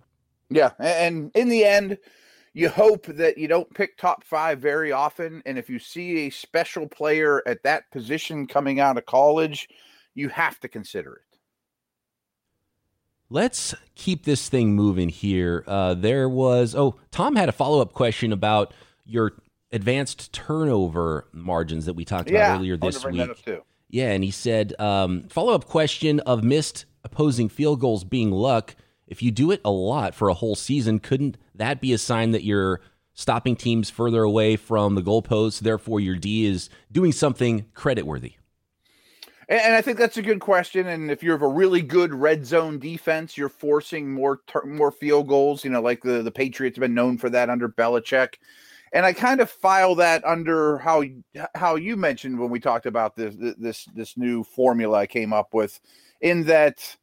Yeah. 0.51 0.71
And 0.79 1.31
in 1.35 1.49
the 1.49 1.65
end, 1.65 1.99
you 2.53 2.69
hope 2.69 3.07
that 3.07 3.37
you 3.37 3.49
don't 3.49 3.73
pick 3.75 3.97
top 3.97 4.25
five 4.25 4.61
very 4.61 4.93
often. 4.93 5.43
And 5.45 5.59
if 5.59 5.69
you 5.69 5.79
see 5.79 6.27
a 6.27 6.31
special 6.31 6.87
player 6.89 7.43
at 7.47 7.63
that 7.65 7.91
position 7.91 8.47
coming 8.47 8.81
out 8.81 8.97
of 8.97 9.07
college, 9.07 9.69
you 10.15 10.29
have 10.29 10.61
to 10.61 10.69
consider 10.69 11.15
it. 11.15 11.39
Let's 13.31 13.75
keep 13.95 14.25
this 14.25 14.49
thing 14.49 14.75
moving 14.75 15.09
here. 15.09 15.65
Uh, 15.67 15.95
there 15.95 16.29
was, 16.29 16.75
oh, 16.75 16.97
Tom 17.11 17.37
had 17.37 17.49
a 17.49 17.53
follow 17.53 17.81
up 17.81 17.93
question 17.93 18.33
about 18.33 18.73
your 19.05 19.33
advanced 19.73 20.33
turnover 20.33 21.27
margins 21.33 21.87
that 21.87 21.95
we 21.95 22.05
talked 22.05 22.31
about 22.31 22.59
earlier 22.59 22.77
this 22.77 23.05
week. 23.05 23.31
Yeah, 23.89 24.11
and 24.11 24.23
he 24.23 24.31
said, 24.31 24.79
um, 24.79 25.23
follow 25.29 25.55
up 25.55 25.67
question 25.67 26.21
of 26.21 26.45
missed 26.45 26.85
opposing 27.03 27.49
field 27.49 27.81
goals 27.81 28.05
being 28.05 28.31
luck. 28.31 28.77
If 29.07 29.23
you 29.23 29.31
do 29.31 29.51
it 29.51 29.61
a 29.65 29.71
lot 29.71 30.15
for 30.15 30.29
a 30.29 30.35
whole 30.35 30.55
season, 30.55 30.99
couldn't 30.99 31.37
that 31.55 31.81
be 31.81 31.93
a 31.93 31.99
sign 31.99 32.33
that 32.33 32.45
you're 32.45 32.81
stopping 33.15 33.57
teams 33.57 33.89
further 33.91 34.23
away 34.23 34.57
from 34.57 34.97
the 34.97 35.03
goalposts. 35.03 35.61
Therefore, 35.61 36.01
your 36.01 36.17
D 36.17 36.45
is 36.45 36.69
doing 36.93 37.13
something 37.13 37.67
creditworthy. 37.75 38.35
And 39.49 39.75
I 39.75 39.83
think 39.83 39.99
that's 39.99 40.17
a 40.17 40.23
good 40.23 40.41
question. 40.41 40.87
And 40.87 41.11
if 41.11 41.23
you 41.23 41.31
have 41.31 41.43
a 41.43 41.49
really 41.49 41.83
good 41.83 42.15
red 42.15 42.47
zone 42.47 42.79
defense, 42.79 43.37
you're 43.37 43.49
forcing 43.49 44.13
more 44.13 44.41
more 44.65 44.91
field 44.91 45.29
goals. 45.29 45.65
You 45.65 45.71
know, 45.71 45.83
like 45.83 46.03
the 46.03 46.23
the 46.23 46.31
Patriots 46.31 46.77
have 46.77 46.83
been 46.83 46.95
known 46.95 47.19
for 47.19 47.29
that 47.31 47.51
under 47.51 47.69
Belichick. 47.69 48.35
And 48.93 49.05
I 49.05 49.13
kind 49.13 49.41
of 49.41 49.51
file 49.51 49.97
that 49.97 50.25
under 50.25 50.79
how 50.79 51.03
how 51.57 51.75
you 51.75 51.97
mentioned 51.97 52.39
when 52.39 52.49
we 52.49 52.61
talked 52.61 52.87
about 52.87 53.17
this 53.17 53.35
this 53.59 53.87
this 53.95 54.17
new 54.17 54.45
formula 54.45 54.99
I 54.99 55.07
came 55.07 55.33
up 55.33 55.53
with, 55.53 55.81
in 56.21 56.45
that, 56.45 56.97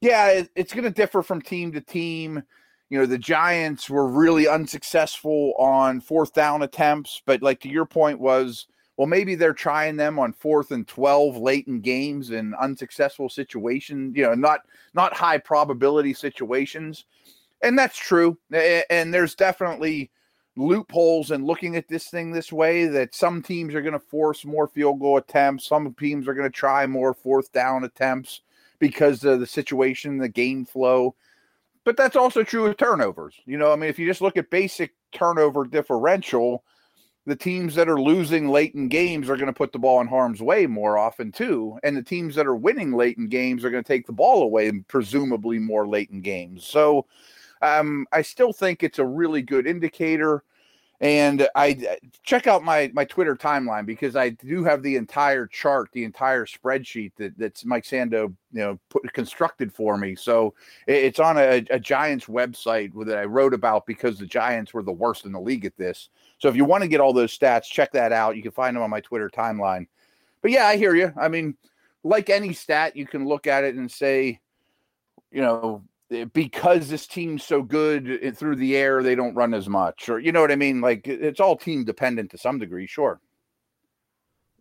yeah, 0.00 0.28
it, 0.28 0.50
it's 0.54 0.74
going 0.74 0.84
to 0.84 0.90
differ 0.90 1.22
from 1.22 1.40
team 1.40 1.72
to 1.72 1.80
team. 1.80 2.42
You 2.90 2.98
know, 2.98 3.06
the 3.06 3.16
Giants 3.16 3.88
were 3.88 4.06
really 4.06 4.46
unsuccessful 4.46 5.54
on 5.58 6.02
fourth 6.02 6.34
down 6.34 6.62
attempts, 6.62 7.22
but 7.24 7.40
like 7.40 7.60
to 7.60 7.68
your 7.70 7.86
point 7.86 8.20
was 8.20 8.66
well, 9.02 9.08
maybe 9.08 9.34
they're 9.34 9.52
trying 9.52 9.96
them 9.96 10.20
on 10.20 10.32
fourth 10.32 10.70
and 10.70 10.86
12 10.86 11.36
late 11.36 11.66
in 11.66 11.80
games 11.80 12.30
in 12.30 12.54
unsuccessful 12.54 13.28
situations, 13.28 14.16
you 14.16 14.22
know, 14.22 14.34
not 14.34 14.60
not 14.94 15.12
high 15.12 15.38
probability 15.38 16.14
situations. 16.14 17.04
And 17.64 17.76
that's 17.76 17.98
true. 17.98 18.38
And 18.52 19.12
there's 19.12 19.34
definitely 19.34 20.12
loopholes 20.54 21.32
in 21.32 21.44
looking 21.44 21.74
at 21.74 21.88
this 21.88 22.10
thing 22.10 22.30
this 22.30 22.52
way 22.52 22.86
that 22.86 23.12
some 23.12 23.42
teams 23.42 23.74
are 23.74 23.82
going 23.82 23.92
to 23.92 23.98
force 23.98 24.44
more 24.44 24.68
field 24.68 25.00
goal 25.00 25.16
attempts, 25.16 25.66
some 25.66 25.92
teams 25.94 26.28
are 26.28 26.34
going 26.34 26.48
to 26.48 26.56
try 26.56 26.86
more 26.86 27.12
fourth 27.12 27.50
down 27.50 27.82
attempts 27.82 28.42
because 28.78 29.24
of 29.24 29.40
the 29.40 29.46
situation, 29.48 30.16
the 30.16 30.28
game 30.28 30.64
flow. 30.64 31.16
But 31.82 31.96
that's 31.96 32.14
also 32.14 32.44
true 32.44 32.66
of 32.66 32.76
turnovers. 32.76 33.34
You 33.46 33.58
know, 33.58 33.72
I 33.72 33.74
mean, 33.74 33.90
if 33.90 33.98
you 33.98 34.06
just 34.06 34.22
look 34.22 34.36
at 34.36 34.48
basic 34.48 34.92
turnover 35.10 35.64
differential, 35.64 36.62
the 37.26 37.36
teams 37.36 37.74
that 37.74 37.88
are 37.88 38.00
losing 38.00 38.48
late 38.48 38.74
in 38.74 38.88
games 38.88 39.28
are 39.28 39.36
going 39.36 39.46
to 39.46 39.52
put 39.52 39.72
the 39.72 39.78
ball 39.78 40.00
in 40.00 40.08
harm's 40.08 40.42
way 40.42 40.66
more 40.66 40.98
often 40.98 41.30
too 41.30 41.78
and 41.82 41.96
the 41.96 42.02
teams 42.02 42.34
that 42.34 42.46
are 42.46 42.56
winning 42.56 42.92
late 42.92 43.16
in 43.16 43.28
games 43.28 43.64
are 43.64 43.70
going 43.70 43.82
to 43.82 43.88
take 43.88 44.06
the 44.06 44.12
ball 44.12 44.42
away 44.42 44.68
and 44.68 44.86
presumably 44.88 45.58
more 45.58 45.86
late 45.86 46.10
in 46.10 46.20
games. 46.20 46.66
So 46.66 47.06
um, 47.62 48.06
i 48.12 48.22
still 48.22 48.52
think 48.52 48.82
it's 48.82 48.98
a 48.98 49.06
really 49.06 49.40
good 49.40 49.66
indicator 49.66 50.42
and 51.02 51.48
I 51.56 51.72
uh, 51.72 51.96
check 52.22 52.46
out 52.46 52.62
my 52.62 52.90
my 52.94 53.04
Twitter 53.04 53.34
timeline 53.34 53.84
because 53.84 54.14
I 54.14 54.30
do 54.30 54.62
have 54.62 54.84
the 54.84 54.94
entire 54.94 55.48
chart, 55.48 55.90
the 55.92 56.04
entire 56.04 56.46
spreadsheet 56.46 57.10
that 57.16 57.36
that's 57.36 57.64
Mike 57.64 57.82
Sando 57.82 58.32
you 58.52 58.60
know 58.60 58.78
put 58.88 59.12
constructed 59.12 59.74
for 59.74 59.98
me. 59.98 60.14
So 60.14 60.54
it's 60.86 61.18
on 61.18 61.38
a, 61.38 61.64
a 61.70 61.80
Giants 61.80 62.26
website 62.26 62.92
that 63.04 63.18
I 63.18 63.24
wrote 63.24 63.52
about 63.52 63.84
because 63.84 64.16
the 64.16 64.26
Giants 64.26 64.72
were 64.72 64.84
the 64.84 64.92
worst 64.92 65.26
in 65.26 65.32
the 65.32 65.40
league 65.40 65.64
at 65.64 65.76
this. 65.76 66.08
So 66.38 66.48
if 66.48 66.54
you 66.54 66.64
want 66.64 66.82
to 66.82 66.88
get 66.88 67.00
all 67.00 67.12
those 67.12 67.36
stats, 67.36 67.64
check 67.64 67.90
that 67.92 68.12
out. 68.12 68.36
You 68.36 68.42
can 68.42 68.52
find 68.52 68.76
them 68.76 68.84
on 68.84 68.90
my 68.90 69.00
Twitter 69.00 69.28
timeline. 69.28 69.88
But 70.40 70.52
yeah, 70.52 70.66
I 70.66 70.76
hear 70.76 70.94
you. 70.94 71.12
I 71.20 71.26
mean, 71.26 71.56
like 72.04 72.30
any 72.30 72.52
stat, 72.52 72.96
you 72.96 73.06
can 73.06 73.26
look 73.26 73.48
at 73.48 73.64
it 73.64 73.74
and 73.74 73.90
say, 73.90 74.38
you 75.32 75.42
know, 75.42 75.82
because 76.32 76.88
this 76.88 77.06
team's 77.06 77.44
so 77.44 77.62
good 77.62 78.18
eh, 78.22 78.30
through 78.32 78.56
the 78.56 78.76
air, 78.76 79.02
they 79.02 79.14
don't 79.14 79.34
run 79.34 79.54
as 79.54 79.68
much, 79.68 80.08
or 80.08 80.18
you 80.18 80.32
know 80.32 80.40
what 80.40 80.52
I 80.52 80.56
mean? 80.56 80.80
Like 80.80 81.06
it's 81.06 81.40
all 81.40 81.56
team 81.56 81.84
dependent 81.84 82.30
to 82.32 82.38
some 82.38 82.58
degree, 82.58 82.86
sure. 82.86 83.20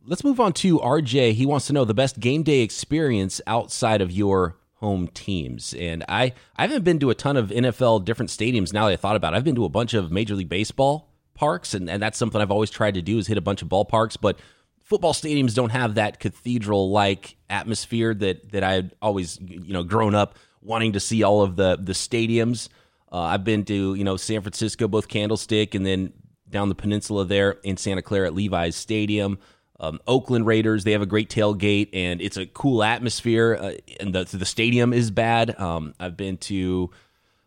Let's 0.05 0.23
move 0.23 0.39
on 0.39 0.53
to 0.53 0.79
RJ. 0.79 1.33
He 1.33 1.45
wants 1.45 1.67
to 1.67 1.73
know 1.73 1.85
the 1.85 1.93
best 1.93 2.19
game 2.19 2.41
day 2.41 2.61
experience 2.61 3.39
outside 3.45 4.01
of 4.01 4.11
your 4.11 4.57
home 4.75 5.07
teams. 5.09 5.75
And 5.75 6.03
I, 6.09 6.33
I 6.55 6.63
haven't 6.63 6.83
been 6.83 6.99
to 6.99 7.11
a 7.11 7.15
ton 7.15 7.37
of 7.37 7.49
NFL 7.49 8.03
different 8.03 8.31
stadiums 8.31 8.73
now 8.73 8.87
that 8.87 8.93
I 8.93 8.95
thought 8.95 9.15
about 9.15 9.33
it. 9.33 9.37
I've 9.37 9.43
been 9.43 9.55
to 9.55 9.65
a 9.65 9.69
bunch 9.69 9.93
of 9.93 10.11
Major 10.11 10.33
League 10.33 10.49
Baseball 10.49 11.07
parks, 11.35 11.75
and, 11.75 11.87
and 11.87 12.01
that's 12.01 12.17
something 12.17 12.41
I've 12.41 12.51
always 12.51 12.71
tried 12.71 12.95
to 12.95 13.01
do 13.01 13.19
is 13.19 13.27
hit 13.27 13.37
a 13.37 13.41
bunch 13.41 13.61
of 13.61 13.69
ballparks. 13.69 14.17
But 14.19 14.39
football 14.83 15.13
stadiums 15.13 15.53
don't 15.53 15.69
have 15.69 15.95
that 15.95 16.19
cathedral 16.19 16.91
like 16.91 17.37
atmosphere 17.49 18.13
that 18.15 18.51
that 18.51 18.63
I 18.63 18.73
had 18.73 18.95
always 19.01 19.39
you 19.39 19.71
know 19.71 19.83
grown 19.83 20.15
up 20.15 20.35
wanting 20.61 20.93
to 20.93 20.99
see 20.99 21.23
all 21.23 21.41
of 21.41 21.55
the 21.55 21.77
the 21.77 21.93
stadiums. 21.93 22.69
Uh, 23.11 23.19
I've 23.21 23.43
been 23.43 23.65
to 23.65 23.95
you 23.95 24.03
know 24.03 24.17
San 24.17 24.41
Francisco, 24.41 24.87
both 24.87 25.07
Candlestick, 25.07 25.75
and 25.75 25.85
then 25.85 26.13
down 26.49 26.69
the 26.69 26.75
peninsula 26.75 27.25
there 27.25 27.51
in 27.63 27.77
Santa 27.77 28.01
Clara 28.01 28.27
at 28.27 28.35
Levi's 28.35 28.75
Stadium. 28.75 29.39
Um, 29.79 29.99
Oakland 30.05 30.45
Raiders, 30.45 30.83
they 30.83 30.91
have 30.91 31.01
a 31.01 31.07
great 31.07 31.27
tailgate 31.27 31.89
and 31.93 32.21
it's 32.21 32.37
a 32.37 32.45
cool 32.45 32.83
atmosphere. 32.83 33.57
Uh, 33.59 33.73
and 33.99 34.13
the 34.13 34.25
the 34.25 34.45
stadium 34.45 34.93
is 34.93 35.09
bad. 35.09 35.59
Um, 35.59 35.95
I've 35.99 36.15
been 36.15 36.37
to 36.37 36.91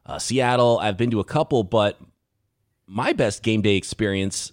uh, 0.04 0.18
Seattle. 0.18 0.80
I've 0.80 0.96
been 0.96 1.12
to 1.12 1.20
a 1.20 1.24
couple, 1.24 1.62
but 1.62 2.00
my 2.86 3.12
best 3.12 3.42
game 3.44 3.62
day 3.62 3.76
experience 3.76 4.52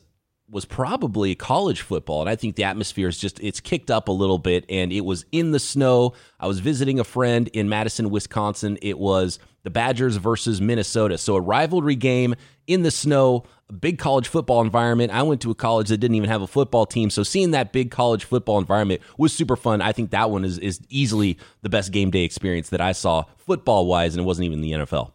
was 0.51 0.65
probably 0.65 1.33
college 1.33 1.81
football 1.81 2.19
and 2.19 2.29
i 2.29 2.35
think 2.35 2.55
the 2.55 2.63
atmosphere 2.63 3.07
is 3.07 3.17
just 3.17 3.39
it's 3.39 3.61
kicked 3.61 3.89
up 3.89 4.09
a 4.09 4.11
little 4.11 4.37
bit 4.37 4.65
and 4.69 4.91
it 4.91 5.01
was 5.01 5.25
in 5.31 5.51
the 5.51 5.59
snow. 5.59 6.13
I 6.39 6.47
was 6.47 6.59
visiting 6.59 6.99
a 6.99 7.03
friend 7.03 7.47
in 7.53 7.69
madison 7.69 8.09
wisconsin. 8.09 8.77
It 8.81 8.99
was 8.99 9.39
the 9.63 9.69
badgers 9.69 10.17
versus 10.17 10.59
minnesota. 10.59 11.17
So 11.17 11.35
a 11.35 11.41
rivalry 11.41 11.95
game 11.95 12.35
in 12.67 12.83
the 12.83 12.91
snow 12.91 13.45
big 13.79 13.97
college 13.97 14.27
football 14.27 14.59
environment. 14.61 15.13
I 15.13 15.23
went 15.23 15.39
to 15.41 15.51
a 15.51 15.55
college 15.55 15.87
that 15.87 15.97
didn't 15.97 16.15
even 16.15 16.29
have 16.29 16.41
a 16.41 16.47
football 16.47 16.85
team 16.85 17.09
so 17.09 17.23
seeing 17.23 17.51
that 17.51 17.71
big 17.71 17.89
college 17.89 18.25
football 18.25 18.59
environment 18.59 19.01
was 19.17 19.31
super 19.31 19.55
fun. 19.55 19.81
I 19.81 19.93
think 19.93 20.11
that 20.11 20.29
one 20.29 20.43
is, 20.43 20.57
is 20.57 20.81
easily 20.89 21.37
the 21.61 21.69
best 21.69 21.93
game 21.93 22.11
day 22.11 22.23
experience 22.23 22.69
that 22.69 22.81
i 22.81 22.91
saw 22.91 23.23
football 23.37 23.85
wise 23.85 24.13
and 24.15 24.21
it 24.21 24.25
wasn't 24.25 24.45
even 24.45 24.59
the 24.61 24.71
nfl 24.71 25.11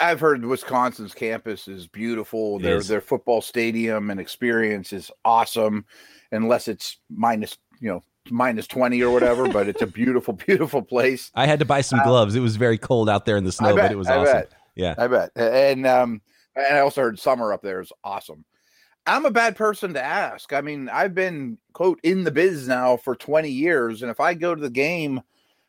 I've 0.00 0.20
heard 0.20 0.44
Wisconsin's 0.44 1.14
campus 1.14 1.66
is 1.68 1.86
beautiful. 1.86 2.58
their 2.58 2.76
is. 2.78 2.88
their 2.88 3.00
football 3.00 3.40
stadium 3.40 4.10
and 4.10 4.20
experience 4.20 4.92
is 4.92 5.10
awesome, 5.24 5.84
unless 6.30 6.68
it's 6.68 6.98
minus 7.10 7.58
you 7.80 7.88
know 7.88 8.02
minus 8.30 8.66
20 8.66 9.02
or 9.02 9.12
whatever, 9.12 9.48
but 9.52 9.68
it's 9.68 9.82
a 9.82 9.86
beautiful, 9.86 10.34
beautiful 10.34 10.82
place. 10.82 11.30
I 11.34 11.46
had 11.46 11.58
to 11.58 11.64
buy 11.64 11.80
some 11.80 12.00
um, 12.00 12.06
gloves. 12.06 12.34
Um, 12.34 12.40
it 12.40 12.42
was 12.42 12.56
very 12.56 12.78
cold 12.78 13.08
out 13.08 13.26
there 13.26 13.36
in 13.36 13.44
the 13.44 13.52
snow, 13.52 13.74
bet, 13.74 13.86
but 13.86 13.92
it 13.92 13.98
was 13.98 14.08
I 14.08 14.16
awesome. 14.16 14.32
Bet. 14.32 14.52
Yeah. 14.76 14.94
I 14.96 15.06
bet. 15.06 15.30
And 15.36 15.86
um 15.86 16.22
and 16.56 16.76
I 16.76 16.80
also 16.80 17.02
heard 17.02 17.18
summer 17.18 17.52
up 17.52 17.62
there 17.62 17.80
is 17.80 17.92
awesome. 18.02 18.44
I'm 19.06 19.26
a 19.26 19.30
bad 19.30 19.54
person 19.56 19.92
to 19.94 20.02
ask. 20.02 20.52
I 20.52 20.62
mean, 20.62 20.88
I've 20.88 21.14
been 21.14 21.58
quote 21.72 22.00
in 22.02 22.24
the 22.24 22.30
biz 22.30 22.68
now 22.68 22.96
for 22.96 23.14
20 23.16 23.50
years 23.50 24.02
and 24.02 24.10
if 24.10 24.20
I 24.20 24.34
go 24.34 24.54
to 24.54 24.60
the 24.60 24.70
game 24.70 25.20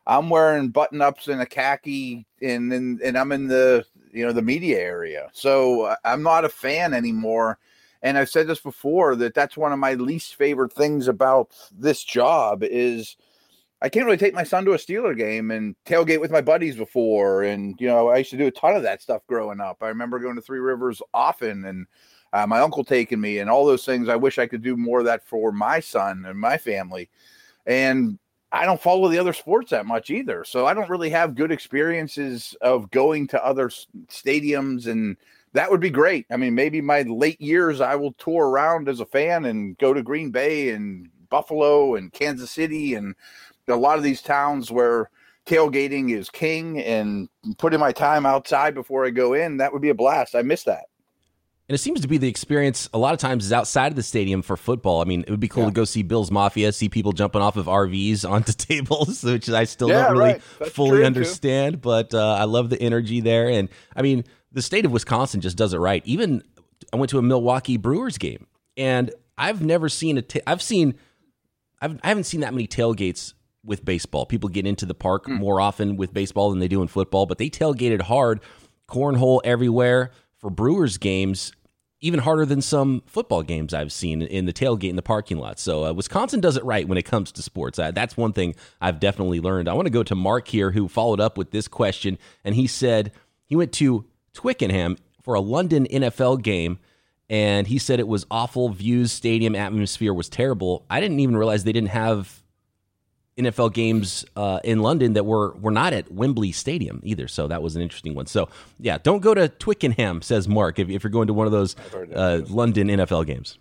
I'm 0.08 0.30
wearing 0.30 0.70
button 0.70 1.02
ups 1.02 1.28
and 1.28 1.42
a 1.42 1.46
khaki 1.46 2.28
and, 2.42 2.72
and 2.72 3.02
and 3.02 3.18
I'm 3.18 3.32
in 3.32 3.48
the 3.48 3.86
you 4.16 4.26
know 4.26 4.32
the 4.32 4.42
media 4.42 4.80
area. 4.80 5.30
So 5.34 5.84
uh, 5.84 5.96
I'm 6.06 6.24
not 6.24 6.46
a 6.46 6.50
fan 6.50 6.94
anymore. 6.94 7.60
And 8.02 8.18
I've 8.18 8.30
said 8.30 8.48
this 8.48 8.60
before 8.60 9.16
that 9.16 9.34
that's 9.34 9.58
one 9.58 9.74
of 9.74 9.80
my 9.80 9.96
least 9.96 10.36
favorite 10.36 10.74
things 10.74 11.08
about 11.08 11.56
this 11.72 12.04
job 12.04 12.64
is 12.64 13.18
I 13.82 13.90
can't 13.90 14.06
really 14.06 14.18
take 14.18 14.34
my 14.34 14.44
son 14.44 14.64
to 14.66 14.74
a 14.74 14.78
Steeler 14.78 15.18
game 15.18 15.52
and 15.52 15.76
tailgate 15.86 16.22
with 16.22 16.32
my 16.32 16.42
buddies 16.42 16.76
before. 16.76 17.44
And 17.44 17.76
you 17.80 17.88
know, 17.88 18.10
I 18.10 18.18
used 18.18 18.32
to 18.32 18.38
do 18.38 18.48
a 18.48 18.52
ton 18.52 18.76
of 18.76 18.84
that 18.84 19.02
stuff 19.02 19.22
growing 19.28 19.60
up. 19.60 19.78
I 19.82 19.88
remember 19.88 20.20
going 20.20 20.36
to 20.36 20.42
Three 20.42 20.60
Rivers 20.60 21.02
often 21.14 21.66
and 21.66 21.88
uh, 22.32 22.46
my 22.46 22.60
uncle 22.60 22.84
taking 22.84 23.20
me 23.20 23.40
and 23.40 23.50
all 23.50 23.66
those 23.66 23.86
things. 23.86 24.08
I 24.08 24.16
wish 24.16 24.38
I 24.38 24.48
could 24.48 24.62
do 24.62 24.78
more 24.78 25.00
of 25.00 25.06
that 25.06 25.26
for 25.26 25.52
my 25.52 25.80
son 25.80 26.26
and 26.26 26.40
my 26.40 26.58
family. 26.58 27.10
And 27.66 28.20
I 28.52 28.66
don't 28.66 28.82
follow 28.82 29.10
the 29.10 29.18
other 29.18 29.34
sports 29.34 29.72
that 29.72 29.86
much 29.86 30.10
either. 30.10 30.44
So 30.44 30.66
I 30.66 30.74
don't 30.74 30.90
really 30.90 31.10
have 31.10 31.36
good 31.36 31.52
experiences 31.52 32.56
of 32.62 32.90
going 32.92 33.28
to 33.28 33.46
other 33.46 33.70
stadiums 34.08 34.88
and 34.88 35.18
that 35.54 35.72
would 35.72 35.80
be 35.80 35.90
great. 35.90 36.26
I 36.30 36.38
mean, 36.38 36.54
maybe 36.54 36.82
my 36.82 37.04
late 37.04 37.40
years 37.40 37.82
I 37.82 37.96
will 37.96 38.14
tour 38.14 38.48
around 38.48 38.90
as 38.90 39.00
a 39.00 39.06
fan 39.06 39.46
and 39.46 39.78
go 39.78 39.94
to 39.94 40.04
Green 40.04 40.30
Bay 40.30 40.70
and 40.70 41.10
Buffalo 41.30 41.96
and 41.96 42.12
Kansas 42.12 42.52
City 42.52 42.96
and 42.96 43.16
a 43.68 43.76
lot 43.76 43.98
of 43.98 44.04
these 44.04 44.22
towns 44.22 44.70
where 44.72 45.10
tailgating 45.46 46.12
is 46.12 46.30
king 46.30 46.80
and 46.82 47.30
putting 47.58 47.80
my 47.80 47.92
time 47.92 48.26
outside 48.26 48.74
before 48.74 49.06
I 49.06 49.12
go 49.12 49.34
in, 49.34 49.58
that 49.58 49.72
would 49.72 49.82
be 49.82 49.90
a 49.90 49.96
blast. 49.96 50.36
I 50.36 50.42
miss 50.42 50.64
that. 50.64 50.86
And 51.68 51.74
it 51.74 51.80
seems 51.80 52.02
to 52.02 52.08
be 52.08 52.20
the 52.20 52.28
experience 52.28 52.90
a 52.94 53.00
lot 53.00 53.16
of 53.16 53.20
times 53.20 53.44
is 53.44 53.52
outside 53.52 53.92
of 53.92 53.96
the 53.96 54.04
stadium 54.04 54.44
for 54.44 54.56
football. 54.56 55.02
I 55.02 55.06
mean, 55.06 55.22
it 55.22 55.32
would 55.32 55.40
be 55.40 55.48
cool 55.48 55.64
yeah. 55.64 55.70
to 55.70 55.74
go 55.74 55.84
see 55.84 56.04
Bills 56.04 56.30
Mafia, 56.30 56.72
see 56.72 56.90
people 56.90 57.12
jumping 57.12 57.42
off 57.42 57.58
of 57.58 57.66
RVs 57.66 58.30
onto 58.30 58.54
tables, 58.54 59.24
which 59.24 59.50
I 59.50 59.64
still 59.64 59.90
yeah, 59.90 60.04
don't 60.04 60.18
really 60.18 60.34
right. 60.34 60.72
fully 60.72 61.04
understand. 61.04 61.76
Too. 61.76 61.80
But 61.80 62.14
uh, 62.14 62.36
I 62.36 62.44
love 62.44 62.70
the 62.70 62.80
energy 62.80 63.20
there. 63.20 63.50
And 63.50 63.70
I 63.96 64.04
mean, 64.04 64.26
the 64.52 64.62
state 64.62 64.86
of 64.86 64.92
Wisconsin 64.92 65.42
just 65.42 65.58
does 65.58 65.74
it 65.74 65.80
right. 65.80 66.04
Even 66.06 66.44
I 66.94 66.98
went 66.98 67.10
to 67.12 67.18
a 67.18 67.24
Milwaukee 67.24 67.78
Brewers 67.78 68.20
game, 68.20 68.46
and 68.78 69.12
I've 69.36 69.64
never 69.64 69.90
seen 69.90 70.20
a. 70.20 70.22
Ta- 70.22 70.42
I've 70.46 70.62
seen, 70.62 70.94
I've, 71.82 72.00
I 72.04 72.10
haven't 72.10 72.26
seen 72.26 72.42
that 72.42 72.54
many 72.54 72.68
tailgates 72.68 73.34
with 73.64 73.84
baseball. 73.84 74.28
People 74.28 74.50
get 74.50 74.68
into 74.68 74.86
the 74.86 74.94
park 74.94 75.26
mm. 75.26 75.40
more 75.40 75.60
often 75.60 75.98
with 75.98 76.14
baseball 76.14 76.52
than 76.52 76.60
they 76.60 76.68
do 76.68 76.84
in 76.84 76.88
football, 76.88 77.26
but 77.26 77.40
they 77.40 77.50
tailgated 77.50 78.04
hard, 78.04 78.42
cornhole 78.88 79.42
everywhere 79.44 80.12
for 80.46 80.52
Brewers 80.52 81.00
games 81.00 81.54
even 82.02 82.20
harder 82.20 82.46
than 82.46 82.62
some 82.62 83.02
football 83.08 83.42
games 83.42 83.74
I've 83.74 83.92
seen 83.92 84.22
in 84.22 84.46
the 84.46 84.54
tailgate 84.54 84.92
in 84.92 84.96
the 84.96 85.02
parking 85.02 85.40
lot. 85.40 85.58
So 85.58 85.86
uh, 85.86 85.94
Wisconsin 85.94 86.40
does 86.40 86.56
it 86.56 86.64
right 86.64 86.88
when 86.88 87.00
it 87.00 87.06
comes 87.06 87.32
to 87.32 87.42
sports. 87.42 87.80
Uh, 87.80 87.90
that's 87.90 88.16
one 88.16 88.32
thing 88.32 88.54
I've 88.80 89.00
definitely 89.00 89.40
learned. 89.40 89.68
I 89.68 89.74
want 89.74 89.88
to 89.88 89.92
go 89.92 90.04
to 90.04 90.14
Mark 90.14 90.48
here, 90.48 90.70
who 90.70 90.88
followed 90.88 91.20
up 91.20 91.36
with 91.36 91.50
this 91.50 91.68
question, 91.68 92.20
and 92.44 92.54
he 92.54 92.68
said 92.68 93.12
he 93.48 93.56
went 93.56 93.72
to 93.74 94.06
Twickenham 94.34 94.98
for 95.24 95.34
a 95.34 95.40
London 95.40 95.88
NFL 95.88 96.44
game, 96.44 96.78
and 97.28 97.66
he 97.66 97.80
said 97.80 98.00
it 98.00 98.08
was 98.08 98.28
awful. 98.30 98.70
Views, 98.70 99.12
stadium 99.12 99.56
atmosphere 99.56 100.14
was 100.14 100.30
terrible. 100.30 100.86
I 100.92 101.00
didn't 101.00 101.22
even 101.22 101.36
realize 101.36 101.64
they 101.64 101.74
didn't 101.74 101.90
have 101.90 102.44
NFL 103.38 103.74
games 103.74 104.26
uh, 104.36 104.60
in 104.64 104.82
London 104.82 105.14
that 105.14 105.26
were 105.26 105.56
were 105.56 105.72
not 105.72 105.94
at 105.94 106.12
Wembley 106.12 106.52
Stadium 106.52 107.02
either. 107.04 107.28
So 107.28 107.48
that 107.48 107.62
was 107.62 107.76
an 107.76 107.82
interesting 107.82 108.16
one. 108.16 108.28
So 108.28 108.48
yeah, 108.80 108.98
don't 109.02 109.20
go 109.20 109.34
to 109.34 109.50
Twickenham, 109.50 110.22
says 110.22 110.48
Mark, 110.48 110.80
if, 110.80 110.90
if 110.90 111.04
you're 111.04 111.12
going 111.12 111.28
to 111.28 111.34
one 111.34 111.46
of 111.46 111.52
those 111.52 111.76
uh, 112.14 112.42
London 112.48 112.88
NFL 112.88 113.26
games. 113.26 113.58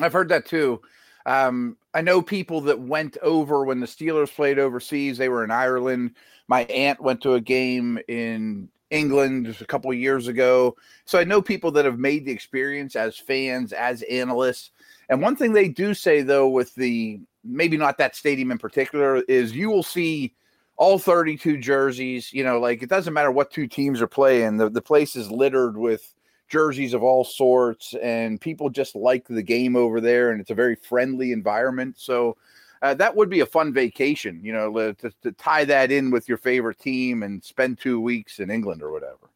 I've 0.00 0.12
heard 0.12 0.30
that 0.30 0.46
too. 0.46 0.80
Um, 1.26 1.76
I 1.94 2.00
know 2.00 2.22
people 2.22 2.62
that 2.62 2.80
went 2.80 3.18
over 3.18 3.64
when 3.64 3.80
the 3.80 3.86
Steelers 3.86 4.34
played 4.34 4.58
overseas. 4.58 5.18
They 5.18 5.28
were 5.28 5.44
in 5.44 5.50
Ireland. 5.50 6.16
My 6.48 6.62
aunt 6.64 7.00
went 7.00 7.20
to 7.22 7.34
a 7.34 7.40
game 7.40 7.98
in 8.08 8.68
England 8.90 9.56
a 9.60 9.64
couple 9.66 9.90
of 9.90 9.98
years 9.98 10.26
ago. 10.26 10.76
So 11.04 11.18
I 11.18 11.24
know 11.24 11.42
people 11.42 11.70
that 11.72 11.84
have 11.84 11.98
made 11.98 12.24
the 12.24 12.32
experience 12.32 12.96
as 12.96 13.16
fans, 13.16 13.72
as 13.72 14.02
analysts. 14.02 14.70
And 15.08 15.20
one 15.20 15.36
thing 15.36 15.52
they 15.52 15.68
do 15.68 15.94
say 15.94 16.22
though, 16.22 16.48
with 16.48 16.74
the 16.74 17.20
maybe 17.44 17.76
not 17.76 17.98
that 17.98 18.16
stadium 18.16 18.50
in 18.50 18.58
particular, 18.58 19.22
is 19.28 19.54
you 19.54 19.70
will 19.70 19.82
see 19.82 20.34
all 20.76 20.98
32 20.98 21.58
jerseys. 21.58 22.32
You 22.32 22.44
know, 22.44 22.58
like 22.58 22.82
it 22.82 22.88
doesn't 22.88 23.12
matter 23.12 23.30
what 23.30 23.50
two 23.50 23.66
teams 23.66 24.00
are 24.00 24.06
playing, 24.06 24.56
the, 24.56 24.70
the 24.70 24.82
place 24.82 25.16
is 25.16 25.30
littered 25.30 25.76
with 25.76 26.14
jerseys 26.48 26.92
of 26.92 27.02
all 27.02 27.24
sorts, 27.24 27.94
and 28.02 28.40
people 28.40 28.68
just 28.68 28.94
like 28.94 29.26
the 29.26 29.42
game 29.42 29.74
over 29.76 30.00
there, 30.00 30.30
and 30.30 30.40
it's 30.40 30.50
a 30.50 30.54
very 30.54 30.76
friendly 30.76 31.32
environment. 31.32 31.94
So, 31.98 32.36
uh, 32.82 32.94
that 32.94 33.14
would 33.14 33.30
be 33.30 33.40
a 33.40 33.46
fun 33.46 33.72
vacation, 33.72 34.40
you 34.42 34.52
know, 34.52 34.92
to, 34.92 35.12
to 35.22 35.32
tie 35.32 35.64
that 35.64 35.92
in 35.92 36.10
with 36.10 36.28
your 36.28 36.36
favorite 36.36 36.80
team 36.80 37.22
and 37.22 37.42
spend 37.42 37.78
two 37.78 38.00
weeks 38.00 38.40
in 38.40 38.50
England 38.50 38.82
or 38.82 38.90
whatever. 38.90 39.30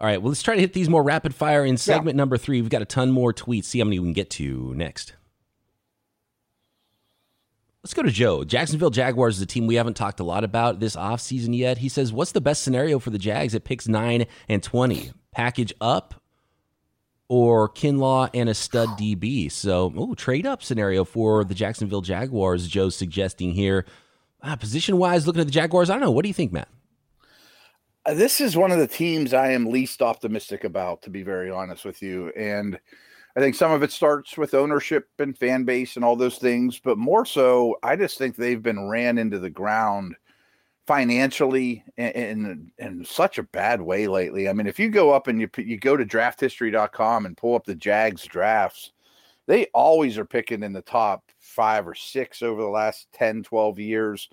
All 0.00 0.06
right, 0.06 0.20
well, 0.20 0.30
let's 0.30 0.42
try 0.42 0.54
to 0.56 0.60
hit 0.60 0.72
these 0.72 0.88
more 0.88 1.02
rapid 1.02 1.34
fire 1.34 1.64
in 1.64 1.76
segment 1.76 2.16
yeah. 2.16 2.18
number 2.18 2.38
three. 2.38 2.60
We've 2.60 2.70
got 2.70 2.82
a 2.82 2.86
ton 2.86 3.10
more 3.12 3.32
tweets. 3.32 3.64
See 3.66 3.78
how 3.78 3.84
many 3.84 3.98
we 3.98 4.06
can 4.06 4.14
get 4.14 4.30
to 4.30 4.74
next. 4.74 5.12
Let's 7.82 7.94
go 7.94 8.02
to 8.02 8.10
Joe. 8.10 8.44
Jacksonville 8.44 8.90
Jaguars 8.90 9.36
is 9.36 9.42
a 9.42 9.46
team 9.46 9.66
we 9.66 9.76
haven't 9.76 9.94
talked 9.94 10.20
a 10.20 10.24
lot 10.24 10.44
about 10.44 10.80
this 10.80 10.96
offseason 10.96 11.56
yet. 11.56 11.78
He 11.78 11.88
says, 11.88 12.12
What's 12.12 12.32
the 12.32 12.40
best 12.40 12.62
scenario 12.62 12.98
for 12.98 13.08
the 13.08 13.18
Jags 13.18 13.54
at 13.54 13.64
picks 13.64 13.88
9 13.88 14.26
and 14.50 14.62
20? 14.62 15.12
Package 15.32 15.72
up 15.80 16.14
or 17.28 17.70
Kinlaw 17.70 18.28
and 18.34 18.50
a 18.50 18.54
stud 18.54 18.90
DB? 18.98 19.50
So, 19.50 19.94
ooh, 19.98 20.14
trade 20.14 20.44
up 20.44 20.62
scenario 20.62 21.04
for 21.04 21.42
the 21.42 21.54
Jacksonville 21.54 22.02
Jaguars, 22.02 22.68
Joe's 22.68 22.96
suggesting 22.96 23.52
here. 23.52 23.86
Ah, 24.42 24.56
position 24.56 24.98
wise, 24.98 25.26
looking 25.26 25.40
at 25.40 25.46
the 25.46 25.52
Jaguars, 25.52 25.88
I 25.88 25.94
don't 25.94 26.02
know. 26.02 26.10
What 26.10 26.22
do 26.22 26.28
you 26.28 26.34
think, 26.34 26.52
Matt? 26.52 26.68
Uh, 28.04 28.12
this 28.12 28.42
is 28.42 28.56
one 28.56 28.72
of 28.72 28.78
the 28.78 28.86
teams 28.86 29.32
I 29.32 29.52
am 29.52 29.70
least 29.70 30.02
optimistic 30.02 30.64
about, 30.64 31.02
to 31.02 31.10
be 31.10 31.22
very 31.22 31.50
honest 31.50 31.86
with 31.86 32.02
you. 32.02 32.28
And 32.30 32.78
I 33.36 33.40
think 33.40 33.54
some 33.54 33.70
of 33.70 33.82
it 33.82 33.92
starts 33.92 34.36
with 34.36 34.54
ownership 34.54 35.08
and 35.18 35.36
fan 35.36 35.64
base 35.64 35.96
and 35.96 36.04
all 36.04 36.16
those 36.16 36.38
things, 36.38 36.80
but 36.82 36.98
more 36.98 37.24
so, 37.24 37.76
I 37.82 37.96
just 37.96 38.18
think 38.18 38.34
they've 38.34 38.62
been 38.62 38.88
ran 38.88 39.18
into 39.18 39.38
the 39.38 39.50
ground 39.50 40.16
financially 40.86 41.84
in, 41.96 42.10
in, 42.10 42.72
in 42.78 43.04
such 43.04 43.38
a 43.38 43.44
bad 43.44 43.80
way 43.80 44.08
lately. 44.08 44.48
I 44.48 44.52
mean, 44.52 44.66
if 44.66 44.78
you 44.78 44.88
go 44.88 45.12
up 45.12 45.28
and 45.28 45.40
you 45.40 45.48
you 45.58 45.78
go 45.78 45.96
to 45.96 46.04
drafthistory.com 46.04 47.26
and 47.26 47.36
pull 47.36 47.54
up 47.54 47.64
the 47.64 47.76
Jags 47.76 48.24
drafts, 48.24 48.90
they 49.46 49.66
always 49.66 50.18
are 50.18 50.24
picking 50.24 50.64
in 50.64 50.72
the 50.72 50.82
top 50.82 51.24
5 51.38 51.88
or 51.88 51.94
6 51.94 52.42
over 52.42 52.60
the 52.60 52.68
last 52.68 53.06
10, 53.12 53.44
12 53.44 53.78
years 53.78 54.28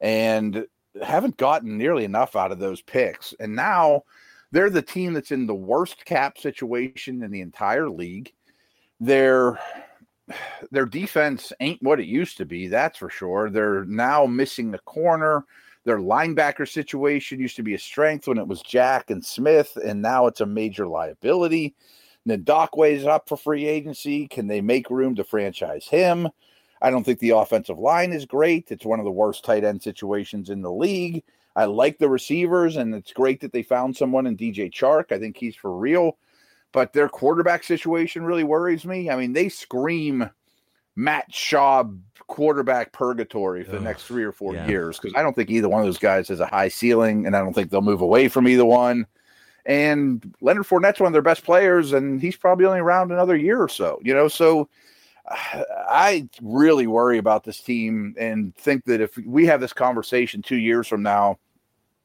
and 0.00 0.66
haven't 1.00 1.36
gotten 1.36 1.78
nearly 1.78 2.04
enough 2.04 2.36
out 2.36 2.52
of 2.52 2.58
those 2.58 2.82
picks. 2.82 3.32
And 3.38 3.54
now 3.54 4.02
they're 4.52 4.70
the 4.70 4.82
team 4.82 5.14
that's 5.14 5.32
in 5.32 5.46
the 5.46 5.54
worst 5.54 6.04
cap 6.04 6.38
situation 6.38 7.22
in 7.22 7.30
the 7.30 7.40
entire 7.40 7.88
league. 7.88 8.32
Their 9.00 9.58
their 10.70 10.86
defense 10.86 11.52
ain't 11.60 11.82
what 11.82 11.98
it 11.98 12.06
used 12.06 12.36
to 12.36 12.46
be, 12.46 12.68
that's 12.68 12.98
for 12.98 13.10
sure. 13.10 13.50
They're 13.50 13.84
now 13.84 14.24
missing 14.26 14.70
the 14.70 14.78
corner. 14.78 15.44
Their 15.84 15.98
linebacker 15.98 16.68
situation 16.68 17.40
used 17.40 17.56
to 17.56 17.64
be 17.64 17.74
a 17.74 17.78
strength 17.78 18.28
when 18.28 18.38
it 18.38 18.46
was 18.46 18.62
Jack 18.62 19.10
and 19.10 19.24
Smith, 19.24 19.76
and 19.84 20.00
now 20.00 20.26
it's 20.26 20.40
a 20.40 20.46
major 20.46 20.86
liability. 20.86 21.74
Ngakoue 22.28 22.92
is 22.92 23.04
up 23.04 23.28
for 23.28 23.36
free 23.36 23.66
agency. 23.66 24.28
Can 24.28 24.46
they 24.46 24.60
make 24.60 24.90
room 24.90 25.16
to 25.16 25.24
franchise 25.24 25.88
him? 25.88 26.28
I 26.80 26.90
don't 26.90 27.04
think 27.04 27.18
the 27.18 27.30
offensive 27.30 27.78
line 27.78 28.12
is 28.12 28.26
great. 28.26 28.70
It's 28.70 28.86
one 28.86 29.00
of 29.00 29.04
the 29.04 29.10
worst 29.10 29.44
tight 29.44 29.64
end 29.64 29.82
situations 29.82 30.50
in 30.50 30.62
the 30.62 30.72
league. 30.72 31.24
I 31.54 31.66
like 31.66 31.98
the 31.98 32.08
receivers, 32.08 32.76
and 32.76 32.94
it's 32.94 33.12
great 33.12 33.40
that 33.40 33.52
they 33.52 33.62
found 33.62 33.96
someone 33.96 34.26
in 34.26 34.36
DJ 34.36 34.72
Chark. 34.72 35.12
I 35.12 35.18
think 35.18 35.36
he's 35.36 35.56
for 35.56 35.76
real. 35.76 36.16
But 36.72 36.94
their 36.94 37.08
quarterback 37.08 37.64
situation 37.64 38.24
really 38.24 38.44
worries 38.44 38.86
me. 38.86 39.10
I 39.10 39.16
mean, 39.16 39.34
they 39.34 39.50
scream 39.50 40.30
Matt 40.96 41.30
Schaub 41.30 41.98
quarterback 42.26 42.92
purgatory 42.92 43.64
for 43.64 43.72
the 43.72 43.80
next 43.80 44.04
three 44.04 44.24
or 44.24 44.32
four 44.32 44.54
yeah. 44.54 44.66
years 44.66 44.98
because 44.98 45.12
I 45.14 45.22
don't 45.22 45.34
think 45.34 45.50
either 45.50 45.68
one 45.68 45.80
of 45.80 45.86
those 45.86 45.98
guys 45.98 46.28
has 46.28 46.40
a 46.40 46.46
high 46.46 46.68
ceiling, 46.68 47.26
and 47.26 47.36
I 47.36 47.40
don't 47.40 47.52
think 47.52 47.70
they'll 47.70 47.82
move 47.82 48.00
away 48.00 48.28
from 48.28 48.48
either 48.48 48.64
one. 48.64 49.06
And 49.64 50.34
Leonard 50.40 50.66
Fournette's 50.66 51.00
one 51.00 51.08
of 51.08 51.12
their 51.12 51.22
best 51.22 51.44
players, 51.44 51.92
and 51.92 52.20
he's 52.20 52.36
probably 52.36 52.64
only 52.66 52.80
around 52.80 53.12
another 53.12 53.36
year 53.36 53.62
or 53.62 53.68
so. 53.68 54.00
You 54.02 54.14
know, 54.14 54.28
so 54.28 54.68
I 55.28 56.28
really 56.40 56.86
worry 56.86 57.18
about 57.18 57.44
this 57.44 57.60
team 57.60 58.14
and 58.18 58.54
think 58.56 58.84
that 58.86 59.00
if 59.00 59.16
we 59.18 59.46
have 59.46 59.60
this 59.60 59.72
conversation 59.72 60.42
two 60.42 60.56
years 60.56 60.88
from 60.88 61.02
now, 61.02 61.38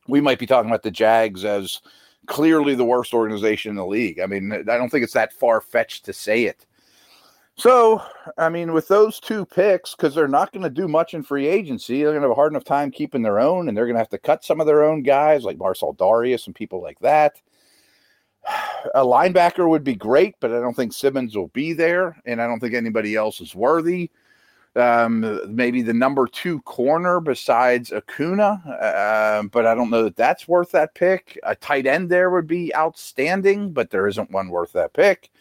we 0.07 0.21
might 0.21 0.39
be 0.39 0.45
talking 0.45 0.69
about 0.69 0.83
the 0.83 0.91
Jags 0.91 1.45
as 1.45 1.81
clearly 2.25 2.75
the 2.75 2.85
worst 2.85 3.13
organization 3.13 3.71
in 3.71 3.75
the 3.75 3.85
league. 3.85 4.19
I 4.19 4.25
mean, 4.25 4.51
I 4.51 4.63
don't 4.63 4.89
think 4.89 5.03
it's 5.03 5.13
that 5.13 5.33
far 5.33 5.61
fetched 5.61 6.05
to 6.05 6.13
say 6.13 6.43
it. 6.43 6.65
So, 7.55 8.03
I 8.37 8.49
mean, 8.49 8.71
with 8.71 8.87
those 8.87 9.19
two 9.19 9.43
picks, 9.43 9.95
because 9.95 10.13
they're 10.13 10.27
not 10.27 10.51
going 10.51 10.61
to 10.63 10.69
do 10.69 10.87
much 10.87 11.15
in 11.15 11.23
free 11.23 11.47
agency, 11.47 12.03
they're 12.03 12.11
going 12.11 12.21
to 12.21 12.27
have 12.27 12.31
a 12.31 12.35
hard 12.35 12.51
enough 12.51 12.63
time 12.63 12.91
keeping 12.91 13.23
their 13.23 13.39
own, 13.39 13.67
and 13.67 13.75
they're 13.75 13.87
going 13.87 13.95
to 13.95 13.99
have 13.99 14.09
to 14.09 14.19
cut 14.19 14.43
some 14.43 14.61
of 14.61 14.67
their 14.67 14.83
own 14.83 15.01
guys 15.01 15.43
like 15.43 15.57
Marcell 15.57 15.95
Dareus 15.95 16.45
and 16.45 16.53
people 16.55 16.83
like 16.83 16.99
that. 16.99 17.41
A 18.93 19.03
linebacker 19.03 19.67
would 19.67 19.83
be 19.83 19.95
great, 19.95 20.35
but 20.39 20.51
I 20.51 20.59
don't 20.59 20.75
think 20.75 20.93
Simmons 20.93 21.35
will 21.35 21.47
be 21.47 21.73
there, 21.73 22.21
and 22.25 22.39
I 22.41 22.45
don't 22.45 22.59
think 22.59 22.75
anybody 22.75 23.15
else 23.15 23.41
is 23.41 23.55
worthy. 23.55 24.11
Um, 24.77 25.41
maybe 25.55 25.81
the 25.81 25.93
number 25.93 26.27
two 26.27 26.61
corner 26.61 27.19
besides 27.19 27.89
Okudah, 27.89 28.81
uh, 28.81 29.43
but 29.43 29.65
I 29.65 29.73
don't 29.73 29.89
know 29.89 30.03
that 30.03 30.15
that's 30.15 30.47
worth 30.47 30.71
that 30.71 30.93
pick. 30.93 31.39
A 31.43 31.55
tight 31.55 31.87
end 31.87 32.09
there 32.09 32.29
would 32.29 32.47
be 32.47 32.75
outstanding, 32.75 33.71
but 33.71 33.89
there 33.89 34.07
isn't 34.07 34.29
one 34.29 34.49
worth 34.49 34.73
that 34.73 34.93
pick. 34.93 35.31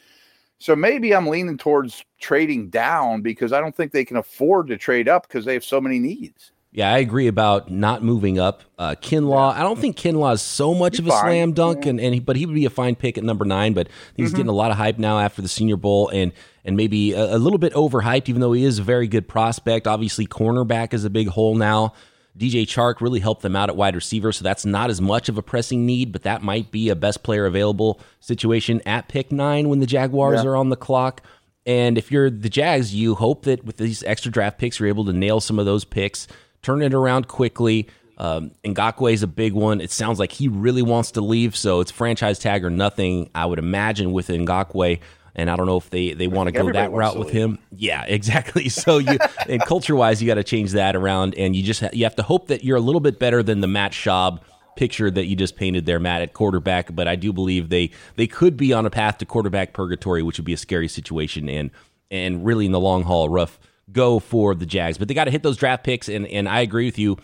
So 0.58 0.74
maybe 0.74 1.14
I'm 1.14 1.26
leaning 1.26 1.58
towards 1.58 2.04
trading 2.18 2.70
down 2.70 3.20
because 3.20 3.52
I 3.52 3.60
don't 3.60 3.76
think 3.76 3.92
they 3.92 4.06
can 4.06 4.16
afford 4.16 4.68
to 4.68 4.78
trade 4.78 5.08
up 5.08 5.28
because 5.28 5.44
they 5.44 5.52
have 5.52 5.64
so 5.64 5.80
many 5.80 5.98
needs. 5.98 6.52
Yeah, 6.76 6.92
I 6.92 6.98
agree 6.98 7.26
about 7.26 7.70
not 7.70 8.02
moving 8.02 8.38
up. 8.38 8.60
Uh, 8.78 8.96
Kinlaw, 9.00 9.54
I 9.54 9.62
don't 9.62 9.78
think 9.78 9.96
Kinlaw 9.96 10.34
is 10.34 10.42
so 10.42 10.74
much 10.74 10.98
he's 10.98 11.00
of 11.00 11.06
a 11.06 11.10
fine. 11.10 11.20
slam 11.22 11.52
dunk, 11.54 11.86
and, 11.86 11.98
and 11.98 12.12
he, 12.12 12.20
but 12.20 12.36
he 12.36 12.44
would 12.44 12.54
be 12.54 12.66
a 12.66 12.70
fine 12.70 12.94
pick 12.94 13.16
at 13.16 13.24
number 13.24 13.46
nine. 13.46 13.72
But 13.72 13.88
he's 14.14 14.28
mm-hmm. 14.28 14.36
getting 14.36 14.50
a 14.50 14.54
lot 14.54 14.70
of 14.70 14.76
hype 14.76 14.98
now 14.98 15.18
after 15.18 15.40
the 15.40 15.48
Senior 15.48 15.78
Bowl, 15.78 16.10
and 16.10 16.34
and 16.66 16.76
maybe 16.76 17.14
a, 17.14 17.36
a 17.36 17.38
little 17.38 17.58
bit 17.58 17.72
overhyped, 17.72 18.28
even 18.28 18.42
though 18.42 18.52
he 18.52 18.62
is 18.62 18.78
a 18.78 18.82
very 18.82 19.08
good 19.08 19.26
prospect. 19.26 19.86
Obviously, 19.86 20.26
cornerback 20.26 20.92
is 20.92 21.06
a 21.06 21.08
big 21.08 21.28
hole 21.28 21.54
now. 21.54 21.94
DJ 22.36 22.64
Chark 22.64 23.00
really 23.00 23.20
helped 23.20 23.40
them 23.40 23.56
out 23.56 23.70
at 23.70 23.76
wide 23.76 23.94
receiver, 23.94 24.30
so 24.30 24.44
that's 24.44 24.66
not 24.66 24.90
as 24.90 25.00
much 25.00 25.30
of 25.30 25.38
a 25.38 25.42
pressing 25.42 25.86
need, 25.86 26.12
but 26.12 26.24
that 26.24 26.42
might 26.42 26.70
be 26.70 26.90
a 26.90 26.94
best 26.94 27.22
player 27.22 27.46
available 27.46 27.98
situation 28.20 28.82
at 28.84 29.08
pick 29.08 29.32
nine 29.32 29.70
when 29.70 29.80
the 29.80 29.86
Jaguars 29.86 30.44
yeah. 30.44 30.50
are 30.50 30.56
on 30.56 30.68
the 30.68 30.76
clock. 30.76 31.22
And 31.64 31.96
if 31.96 32.12
you're 32.12 32.28
the 32.28 32.50
Jags, 32.50 32.94
you 32.94 33.14
hope 33.14 33.44
that 33.44 33.64
with 33.64 33.78
these 33.78 34.02
extra 34.02 34.30
draft 34.30 34.58
picks, 34.58 34.78
you're 34.78 34.88
able 34.88 35.06
to 35.06 35.14
nail 35.14 35.40
some 35.40 35.58
of 35.58 35.64
those 35.64 35.86
picks, 35.86 36.28
turn 36.66 36.82
it 36.82 36.92
around 36.92 37.28
quickly. 37.28 37.88
Um, 38.18 38.50
Ngakoue 38.64 39.12
is 39.12 39.22
a 39.22 39.28
big 39.28 39.52
one. 39.52 39.80
It 39.80 39.92
sounds 39.92 40.18
like 40.18 40.32
he 40.32 40.48
really 40.48 40.82
wants 40.82 41.12
to 41.12 41.20
leave, 41.20 41.54
so 41.54 41.80
it's 41.80 41.92
franchise 41.92 42.38
tag 42.38 42.64
or 42.64 42.70
nothing. 42.70 43.30
I 43.34 43.46
would 43.46 43.58
imagine 43.58 44.12
with 44.12 44.28
Ngakoue 44.28 44.98
and 45.36 45.50
I 45.50 45.56
don't 45.56 45.66
know 45.66 45.76
if 45.76 45.90
they 45.90 46.14
they 46.14 46.26
want 46.26 46.48
to 46.48 46.52
go 46.52 46.72
that 46.72 46.90
route 46.90 47.18
with 47.18 47.30
him. 47.30 47.58
Yeah, 47.70 48.04
exactly. 48.08 48.68
So 48.68 48.98
you 48.98 49.18
and 49.48 49.62
culture 49.62 49.94
wise, 49.94 50.20
you 50.20 50.26
got 50.26 50.34
to 50.36 50.44
change 50.44 50.72
that 50.72 50.96
around, 50.96 51.34
and 51.36 51.54
you 51.54 51.62
just 51.62 51.82
ha- 51.82 51.90
you 51.92 52.04
have 52.04 52.16
to 52.16 52.22
hope 52.22 52.48
that 52.48 52.64
you're 52.64 52.78
a 52.78 52.80
little 52.80 53.02
bit 53.02 53.18
better 53.18 53.42
than 53.42 53.60
the 53.60 53.66
Matt 53.66 53.92
Schaub 53.92 54.40
picture 54.76 55.10
that 55.10 55.26
you 55.26 55.36
just 55.36 55.56
painted 55.56 55.86
there, 55.86 56.00
Matt, 56.00 56.22
at 56.22 56.32
quarterback. 56.32 56.94
But 56.94 57.06
I 57.06 57.16
do 57.16 57.34
believe 57.34 57.68
they 57.68 57.90
they 58.16 58.26
could 58.26 58.56
be 58.56 58.72
on 58.72 58.86
a 58.86 58.90
path 58.90 59.18
to 59.18 59.26
quarterback 59.26 59.74
purgatory, 59.74 60.22
which 60.22 60.38
would 60.38 60.46
be 60.46 60.54
a 60.54 60.58
scary 60.58 60.88
situation, 60.88 61.50
and 61.50 61.70
and 62.10 62.46
really 62.46 62.64
in 62.64 62.72
the 62.72 62.80
long 62.80 63.02
haul, 63.02 63.28
rough 63.28 63.60
go 63.92 64.18
for 64.18 64.54
the 64.54 64.66
Jags. 64.66 64.98
But 64.98 65.08
they 65.08 65.14
got 65.14 65.24
to 65.24 65.30
hit 65.30 65.42
those 65.42 65.56
draft 65.56 65.84
picks, 65.84 66.08
and 66.08 66.26
and 66.26 66.48
I 66.48 66.60
agree 66.60 66.86
with 66.86 66.98
you. 66.98 67.16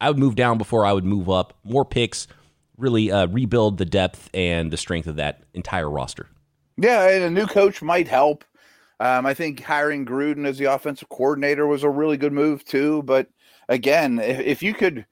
I 0.00 0.08
would 0.08 0.18
move 0.18 0.34
down 0.34 0.58
before 0.58 0.86
I 0.86 0.92
would 0.92 1.04
move 1.04 1.28
up. 1.28 1.58
More 1.64 1.84
picks, 1.84 2.26
really 2.76 3.10
uh, 3.10 3.26
rebuild 3.26 3.78
the 3.78 3.84
depth 3.84 4.30
and 4.32 4.70
the 4.70 4.76
strength 4.76 5.06
of 5.06 5.16
that 5.16 5.42
entire 5.54 5.90
roster. 5.90 6.28
Yeah, 6.76 7.08
and 7.08 7.24
a 7.24 7.30
new 7.30 7.46
coach 7.46 7.82
might 7.82 8.08
help. 8.08 8.44
Um, 9.00 9.24
I 9.24 9.34
think 9.34 9.62
hiring 9.62 10.04
Gruden 10.04 10.46
as 10.46 10.58
the 10.58 10.66
offensive 10.66 11.08
coordinator 11.08 11.66
was 11.66 11.82
a 11.82 11.90
really 11.90 12.16
good 12.16 12.32
move 12.32 12.64
too. 12.64 13.02
But 13.02 13.28
again, 13.68 14.18
if, 14.18 14.40
if 14.40 14.62
you 14.62 14.74
could 14.74 15.06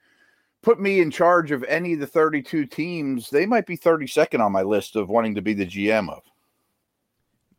put 0.63 0.81
me 0.81 1.01
in 1.01 1.11
charge 1.11 1.51
of 1.51 1.65
any 1.65 1.95
of 1.95 2.01
the 2.01 2.07
32 2.07 2.67
teams, 2.67 3.31
they 3.31 3.47
might 3.47 3.67
be 3.67 3.79
32nd 3.79 4.41
on 4.41 4.53
my 4.53 4.63
list 4.63 4.97
of 4.97 5.09
wanting 5.09 5.35
to 5.37 5.43
be 5.43 5.55
the 5.55 5.67
GM 5.67 6.11
of. 6.11 6.23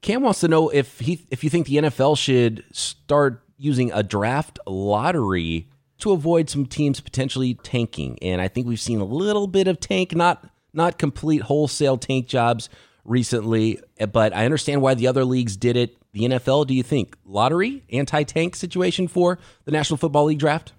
Cam 0.02 0.24
wants 0.24 0.40
to 0.42 0.48
know 0.48 0.70
if 0.70 1.00
he 1.00 1.26
if 1.30 1.44
you 1.44 1.50
think 1.50 1.68
the 1.68 1.78
NFL 1.78 2.18
should 2.18 2.64
start 2.72 3.44
using 3.58 3.92
a 3.92 4.02
draft 4.02 4.60
lottery 4.66 5.68
to 6.00 6.12
avoid 6.12 6.50
some 6.50 6.66
teams 6.66 7.00
potentially 7.00 7.56
tanking. 7.56 8.18
And 8.22 8.42
I 8.42 8.48
think 8.48 8.68
we've 8.68 8.80
seen 8.80 9.02
a 9.02 9.06
little 9.06 9.48
bit 9.48 9.68
of 9.68 9.80
tank, 9.80 10.16
not 10.16 10.50
not 10.74 10.98
complete 10.98 11.42
wholesale 11.44 11.98
tank 11.98 12.28
jobs 12.28 12.70
recently, 13.04 13.80
but 14.12 14.34
I 14.36 14.46
understand 14.46 14.82
why 14.82 14.94
the 14.94 15.08
other 15.08 15.26
leagues 15.26 15.58
did 15.58 15.76
it. 15.76 15.98
The 16.12 16.22
NFL, 16.22 16.68
do 16.68 16.74
you 16.74 16.84
think 16.84 17.16
lottery, 17.24 17.84
anti-tank 17.92 18.56
situation 18.56 19.08
for 19.08 19.38
the 19.66 19.72
National 19.72 19.98
Football 19.98 20.26
League 20.26 20.40
draft? 20.40 20.74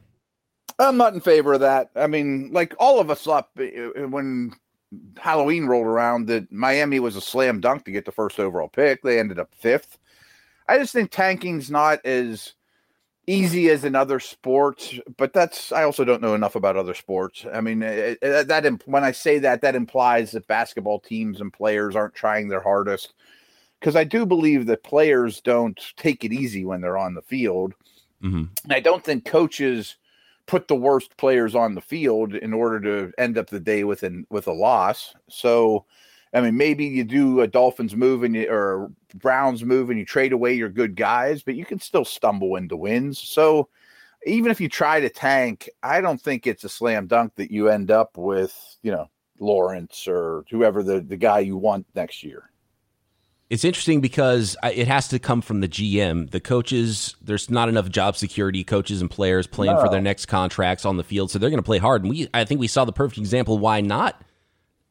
I'm 0.79 0.97
not 0.97 1.15
in 1.15 1.21
favor 1.21 1.53
of 1.53 1.61
that. 1.61 1.91
I 1.95 2.07
mean, 2.07 2.51
like 2.53 2.75
all 2.79 3.01
of 3.01 3.11
us 3.11 3.27
up 3.27 3.51
uh, 3.59 4.09
when 4.09 4.53
Halloween 5.17 5.67
rolled 5.67 5.87
around 5.87 6.27
that 6.27 6.51
Miami 6.51 7.01
was 7.01 7.17
a 7.17 7.21
slam 7.21 7.61
dunk 7.61 7.85
to 7.85 7.91
get 7.91 8.05
the 8.05 8.13
first 8.13 8.41
overall 8.41 8.69
pick. 8.69 9.03
They 9.03 9.19
ended 9.19 9.39
up 9.39 9.55
fifth. 9.55 9.99
I 10.69 10.79
just 10.79 10.93
think 10.93 11.11
tanking's 11.11 11.71
not 11.71 12.05
as 12.05 12.55
easy 13.27 13.71
as 13.71 13.85
in 13.85 13.95
other 13.95 14.19
sports, 14.19 14.99
but 15.17 15.33
that's 15.33 15.73
I 15.73 15.85
also 15.85 16.05
don't 16.05 16.23
know 16.23 16.35
enough 16.35 16.57
about 16.57 16.77
other 16.77 16.95
sports. 16.95 17.45
I 17.53 17.61
mean, 17.61 17.83
it, 17.83 18.19
it, 18.21 18.49
that 18.49 18.67
when 18.87 19.05
I 19.05 19.13
say 19.13 19.39
that, 19.41 19.61
that 19.63 19.77
implies 19.77 20.33
that 20.33 20.47
basketball 20.47 21.01
teams 21.01 21.41
and 21.41 21.53
players 21.53 21.95
aren't 21.95 22.15
trying 22.15 22.49
their 22.49 22.63
hardest. 22.63 23.15
Because 23.79 23.97
I 23.97 24.05
do 24.05 24.27
believe 24.27 24.67
that 24.67 24.83
players 24.83 25.41
don't 25.41 25.81
take 25.97 26.23
it 26.23 26.35
easy 26.35 26.67
when 26.67 26.83
they're 26.83 26.99
on 26.99 27.15
the 27.15 27.23
field. 27.23 27.73
Mm-hmm. 28.23 28.45
I 28.71 28.81
don't 28.81 29.03
think 29.03 29.25
coaches 29.25 29.97
put 30.47 30.69
the 30.69 30.77
worst 30.77 31.17
players 31.17 31.55
on 31.55 31.75
the 31.75 31.81
field 31.81 32.35
in 32.35 32.53
order 32.53 32.81
to 32.81 33.13
end 33.19 33.39
up 33.39 33.49
the 33.49 33.61
day 33.61 33.85
with 33.85 34.03
an 34.03 34.27
with 34.31 34.47
a 34.47 34.53
loss. 34.53 35.15
So, 35.29 35.85
I 36.35 36.41
mean, 36.41 36.57
maybe 36.57 36.87
you 36.87 37.05
do 37.05 37.41
a 37.41 37.47
Dolphins 37.47 37.95
move 37.95 38.23
and 38.23 38.35
you, 38.35 38.49
or 38.51 38.91
Browns 39.15 39.65
move 39.65 39.91
and 39.91 39.99
you 39.99 40.05
trade 40.05 40.33
away 40.33 40.55
your 40.55 40.69
good 40.69 40.97
guys, 40.97 41.43
but 41.43 41.55
you 41.55 41.65
can 41.65 41.81
still 41.81 42.05
stumble 42.05 42.57
into 42.57 42.77
wins. 42.77 43.19
So, 43.19 43.69
even 44.27 44.51
if 44.51 44.61
you 44.61 44.69
try 44.69 45.01
to 45.01 45.09
tank, 45.09 45.69
I 45.83 46.01
don't 46.01 46.21
think 46.21 46.47
it's 46.47 46.65
a 46.65 46.69
slam 46.69 47.07
dunk 47.07 47.35
that 47.37 47.51
you 47.51 47.69
end 47.69 47.91
up 47.91 48.17
with, 48.17 48.55
you 48.83 48.93
know, 48.93 49.09
Lawrence 49.39 50.07
or 50.07 50.45
whoever 50.51 50.83
the, 50.83 51.01
the 51.01 51.17
guy 51.17 51.41
you 51.41 51.57
want 51.57 51.87
next 51.95 52.23
year. 52.23 52.51
It's 53.51 53.65
interesting 53.65 54.01
because 54.01 54.57
it 54.63 54.87
has 54.87 55.09
to 55.09 55.19
come 55.19 55.43
from 55.43 55.61
the 55.61 55.69
GM. 55.69 56.31
The 56.31 56.39
coaches, 56.39 57.17
there's 57.21 57.51
not 57.51 57.69
enough 57.69 57.91
job 57.91 58.17
security. 58.17 58.63
Coaches 58.63 59.01
and 59.01 59.11
players 59.11 59.49
playing 59.49 59.75
no. 59.75 59.81
for 59.81 59.89
their 59.89 60.01
next 60.01 60.27
contracts 60.27 60.85
on 60.85 60.97
the 60.97 61.03
field, 61.03 61.33
so 61.33 61.39
they're 61.41 61.51
going 61.51 61.59
to 61.59 61.65
play 61.67 61.79
hard. 61.79 62.03
And 62.03 62.11
we, 62.11 62.29
I 62.33 62.45
think, 62.45 62.61
we 62.61 62.69
saw 62.69 62.85
the 62.85 62.93
perfect 62.93 63.19
example. 63.19 63.59
Why 63.59 63.81
not 63.81 64.23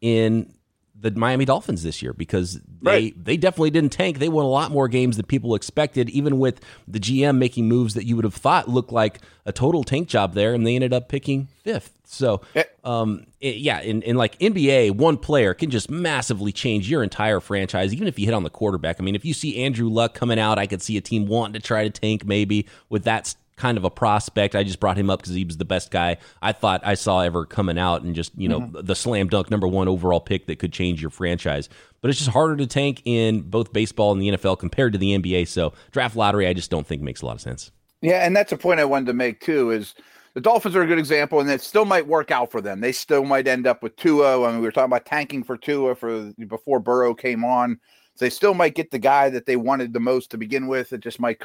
in 0.02 0.54
the 1.02 1.12
Miami 1.12 1.46
Dolphins 1.46 1.84
this 1.84 2.02
year 2.02 2.14
because 2.14 2.60
they 2.82 2.92
right. 2.92 3.26
they 3.26 3.38
definitely 3.38 3.70
didn't 3.70 3.92
tank. 3.92 4.20
They 4.20 4.30
won 4.30 4.46
a 4.46 4.50
lot 4.50 4.72
more 4.72 4.88
games 4.88 5.18
than 5.18 5.26
people 5.26 5.56
expected, 5.56 6.10
even 6.10 6.40
with 6.40 6.62
the 6.88 7.00
GM 7.00 7.38
making 7.38 7.68
moves 7.68 7.94
that 7.94 8.06
you 8.06 8.16
would 8.16 8.26
have 8.26 8.34
thought 8.34 8.68
looked 8.68 8.92
like 8.92 9.20
a 9.46 9.52
total 9.52 9.84
tank 9.84 10.08
job 10.08 10.34
there, 10.34 10.54
and 10.54 10.66
they 10.66 10.76
ended 10.76 10.94
up 10.94 11.10
picking 11.10 11.48
fifth. 11.64 11.94
So, 12.06 12.42
um, 12.84 13.28
it, 13.40 13.58
yeah, 13.58 13.82
in, 13.82 14.02
in 14.02 14.16
like 14.16 14.38
NBA, 14.40 14.92
one 14.92 15.18
player 15.18 15.54
can 15.54 15.70
just 15.70 15.92
massively 15.92 16.52
change 16.52 16.90
your 16.90 17.04
entire 17.04 17.40
franchise, 17.40 17.94
even 17.94 18.08
if 18.08 18.18
you 18.18 18.26
hit 18.26 18.34
on 18.34 18.44
the 18.44 18.50
quarterback. 18.50 19.00
I 19.00 19.04
mean, 19.04 19.16
if 19.16 19.24
you 19.24 19.34
see 19.34 19.64
Andrew 19.64 19.90
Luck 19.90 20.16
coming 20.16 20.40
out, 20.40 20.58
I 20.58 20.66
could 20.66 20.82
see 20.82 20.98
a 20.98 21.02
team 21.02 21.28
wanting 21.28 21.54
to 21.54 21.60
try 21.60 21.84
to 21.84 21.90
tank 21.90 22.26
maybe 22.26 22.66
with 22.90 23.04
that 23.04 23.36
kind 23.60 23.78
of 23.78 23.84
a 23.84 23.90
prospect. 23.90 24.56
I 24.56 24.64
just 24.64 24.80
brought 24.80 24.98
him 24.98 25.10
up 25.10 25.20
because 25.20 25.36
he 25.36 25.44
was 25.44 25.58
the 25.58 25.66
best 25.66 25.92
guy 25.92 26.18
I 26.42 26.54
thought 26.54 26.82
I 26.84 26.96
saw 26.96 27.20
ever 27.20 27.46
coming 27.46 27.78
out, 27.78 28.02
and 28.02 28.16
just 28.16 28.32
you 28.38 28.48
know 28.48 28.62
mm-hmm. 28.62 28.86
the 28.86 28.96
slam 28.96 29.28
dunk 29.28 29.52
number 29.52 29.68
one 29.68 29.88
overall 29.88 30.22
pick 30.22 30.48
that 30.48 30.58
could 30.58 30.74
change 30.74 31.02
your 31.02 31.12
franchise. 31.12 31.70
But 32.02 32.10
it's 32.10 32.18
just 32.18 32.32
harder 32.32 32.56
to 32.56 32.66
tank 32.66 33.02
in 33.06 33.42
both 33.42 33.74
baseball 33.74 34.14
and 34.14 34.22
the 34.22 34.30
NFL 34.30 34.58
compared 34.58 34.94
to 34.94 35.00
the 35.00 35.18
NBA. 35.18 35.48
So 35.50 35.74
draft 35.92 36.16
lottery, 36.16 36.48
I 36.48 36.54
just 36.54 36.72
don't 36.72 36.88
think 36.88 37.02
makes 37.02 37.22
a 37.22 37.26
lot 37.26 37.36
of 37.36 37.42
sense. 37.42 37.72
Yeah, 38.02 38.26
and 38.26 38.36
that's 38.36 38.54
a 38.54 38.58
point 38.58 38.80
I 38.80 38.86
wanted 38.86 39.08
to 39.08 39.14
make 39.14 39.42
too. 39.42 39.72
Is 39.72 39.94
the 40.34 40.42
Dolphins 40.42 40.76
are 40.76 40.82
a 40.82 40.88
good 40.88 41.00
example, 41.00 41.42
and 41.42 41.50
it 41.50 41.62
still 41.62 41.86
might 41.86 42.08
work 42.08 42.32
out 42.32 42.50
for 42.50 42.62
them. 42.62 42.80
They 42.80 42.94
still 42.94 43.26
might 43.26 43.48
end 43.48 43.68
up 43.68 43.84
with 43.84 43.96
Tua. 43.98 44.42
I 44.42 44.52
mean, 44.52 44.62
we 44.62 44.68
were 44.68 44.72
talking 44.72 44.86
about 44.86 45.06
tanking 45.06 45.44
for 45.44 45.58
Tua 45.58 45.96
for 45.96 46.32
before 46.48 46.80
Burrow 46.80 47.14
came 47.14 47.44
on. 47.44 47.80
They 48.20 48.30
still 48.30 48.54
might 48.54 48.76
get 48.76 48.92
the 48.92 49.00
guy 49.00 49.30
that 49.30 49.46
they 49.46 49.56
wanted 49.56 49.94
the 49.94 50.00
most 50.00 50.30
to 50.32 50.38
begin 50.38 50.68
with. 50.68 50.94
It 50.94 51.00
just 51.00 51.20
might 51.20 51.42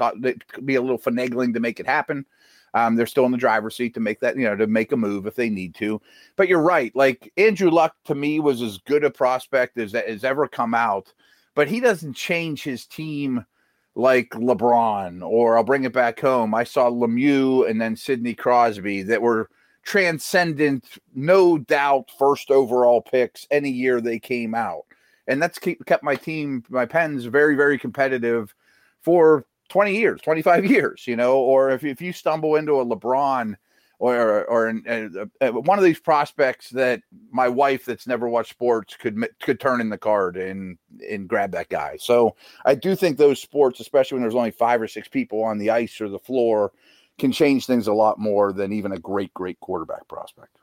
be 0.65 0.75
a 0.75 0.83
little 0.83 0.99
finagling 0.99 1.55
to 1.55 1.61
make 1.61 1.81
it 1.81 1.87
happen. 1.87 2.27
Um, 2.75 2.97
they're 2.97 3.07
still 3.07 3.25
in 3.25 3.31
the 3.31 3.39
driver's 3.39 3.77
seat 3.77 3.95
to 3.95 4.01
make 4.01 4.19
that, 4.21 4.37
you 4.37 4.45
know, 4.45 4.57
to 4.57 4.67
make 4.67 4.91
a 4.91 4.97
move 4.97 5.27
if 5.27 5.37
they 5.37 5.49
need 5.49 5.77
to. 5.77 6.03
But 6.35 6.49
you're 6.49 6.61
right. 6.61 6.95
Like 6.97 7.33
Andrew 7.37 7.71
Luck 7.71 7.95
to 8.07 8.17
me 8.17 8.41
was 8.41 8.61
as 8.61 8.79
good 8.79 9.05
a 9.05 9.11
prospect 9.11 9.79
as 9.79 9.93
has 9.93 10.25
ever 10.25 10.49
come 10.49 10.75
out, 10.75 11.13
but 11.55 11.69
he 11.69 11.79
doesn't 11.79 12.15
change 12.15 12.65
his 12.65 12.85
team 12.85 13.47
like 13.95 14.31
LeBron 14.31 15.23
or 15.23 15.57
I'll 15.57 15.63
bring 15.63 15.85
it 15.85 15.93
back 15.93 16.19
home. 16.19 16.53
I 16.53 16.65
saw 16.65 16.91
Lemieux 16.91 17.71
and 17.71 17.81
then 17.81 17.95
Sidney 17.95 18.35
Crosby 18.35 19.05
that 19.05 19.23
were 19.23 19.49
transcendent, 19.85 20.99
no 21.15 21.59
doubt, 21.59 22.11
first 22.19 22.51
overall 22.51 23.01
picks 23.01 23.47
any 23.53 23.71
year 23.71 24.01
they 24.01 24.19
came 24.19 24.53
out 24.53 24.85
and 25.27 25.43
that's 25.43 25.59
keep, 25.59 25.85
kept 25.87 26.05
my 26.05 26.17
team, 26.17 26.65
my 26.69 26.87
Pens, 26.87 27.25
very, 27.25 27.57
very 27.57 27.79
competitive 27.79 28.55
for 29.01 29.47
20 29.69 29.97
years, 29.97 30.21
25 30.21 30.67
years, 30.67 31.07
you 31.07 31.17
know. 31.17 31.39
Or 31.39 31.71
if, 31.71 31.85
if 31.85 32.01
you 32.01 32.13
stumble 32.13 32.57
into 32.57 32.81
a 32.81 32.87
LeBron 32.87 33.57
or 33.99 34.45
or 34.47 34.67
an, 34.67 35.31
one 35.41 35.79
of 35.79 35.85
these 35.85 36.01
prospects 36.01 36.71
that 36.71 37.01
my 37.31 37.49
wife 37.49 37.85
that's 37.85 38.07
never 38.07 38.29
watched 38.29 38.51
sports 38.51 38.97
could 38.97 39.27
could 39.41 39.61
turn 39.61 39.81
in 39.81 39.89
the 39.89 39.99
card 39.99 40.37
and 40.37 40.79
and 41.09 41.29
grab 41.29 41.53
that 41.53 41.69
guy. 41.69 41.97
So 41.99 42.37
I 42.65 42.75
do 42.75 42.97
think 42.97 43.17
those 43.17 43.41
sports, 43.41 43.81
especially 43.81 44.17
when 44.17 44.23
there's 44.23 44.35
only 44.35 44.51
five 44.51 44.83
or 44.83 44.89
six 44.89 45.09
people 45.09 45.43
on 45.43 45.59
the 45.59 45.71
ice 45.71 46.01
or 46.01 46.09
the 46.09 46.19
floor, 46.19 46.73
can 47.19 47.33
change 47.33 47.67
things 47.67 47.87
a 47.87 47.93
lot 47.93 48.19
more 48.19 48.53
than 48.53 48.73
even 48.73 48.93
a 48.93 48.99
great 48.99 49.33
great 49.33 49.61
quarterback 49.61 50.07
prospect. 50.09 50.59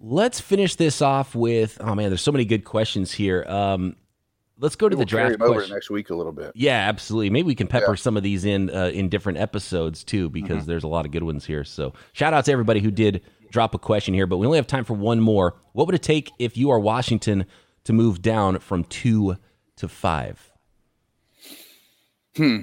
Let's 0.00 0.40
finish 0.40 0.76
this 0.76 1.02
off 1.02 1.34
with. 1.34 1.78
Oh 1.80 1.94
man, 1.94 2.10
there's 2.10 2.22
so 2.22 2.32
many 2.32 2.44
good 2.44 2.64
questions 2.64 3.12
here. 3.12 3.44
Um, 3.48 3.96
let's 4.58 4.76
go 4.76 4.88
to 4.88 4.96
we'll 4.96 5.04
the 5.04 5.08
draft 5.08 5.40
over 5.40 5.66
next 5.68 5.90
week 5.90 6.10
a 6.10 6.14
little 6.14 6.32
bit. 6.32 6.52
Yeah, 6.54 6.88
absolutely. 6.88 7.30
Maybe 7.30 7.46
we 7.46 7.54
can 7.54 7.66
pepper 7.66 7.92
yeah. 7.92 7.96
some 7.96 8.16
of 8.16 8.22
these 8.22 8.44
in 8.44 8.70
uh, 8.70 8.90
in 8.94 9.08
different 9.08 9.38
episodes 9.38 10.04
too, 10.04 10.28
because 10.28 10.58
mm-hmm. 10.58 10.66
there's 10.66 10.84
a 10.84 10.88
lot 10.88 11.04
of 11.04 11.12
good 11.12 11.22
ones 11.24 11.44
here. 11.44 11.64
So 11.64 11.94
shout 12.12 12.32
out 12.32 12.44
to 12.44 12.52
everybody 12.52 12.80
who 12.80 12.90
did 12.90 13.22
drop 13.50 13.74
a 13.74 13.78
question 13.78 14.14
here, 14.14 14.26
but 14.26 14.36
we 14.36 14.46
only 14.46 14.58
have 14.58 14.66
time 14.66 14.84
for 14.84 14.94
one 14.94 15.20
more. 15.20 15.56
What 15.72 15.86
would 15.86 15.94
it 15.94 16.02
take 16.02 16.30
if 16.38 16.56
you 16.56 16.70
are 16.70 16.78
Washington 16.78 17.46
to 17.84 17.92
move 17.92 18.22
down 18.22 18.58
from 18.58 18.84
two 18.84 19.36
to 19.76 19.88
five? 19.88 20.52
Hmm. 22.36 22.60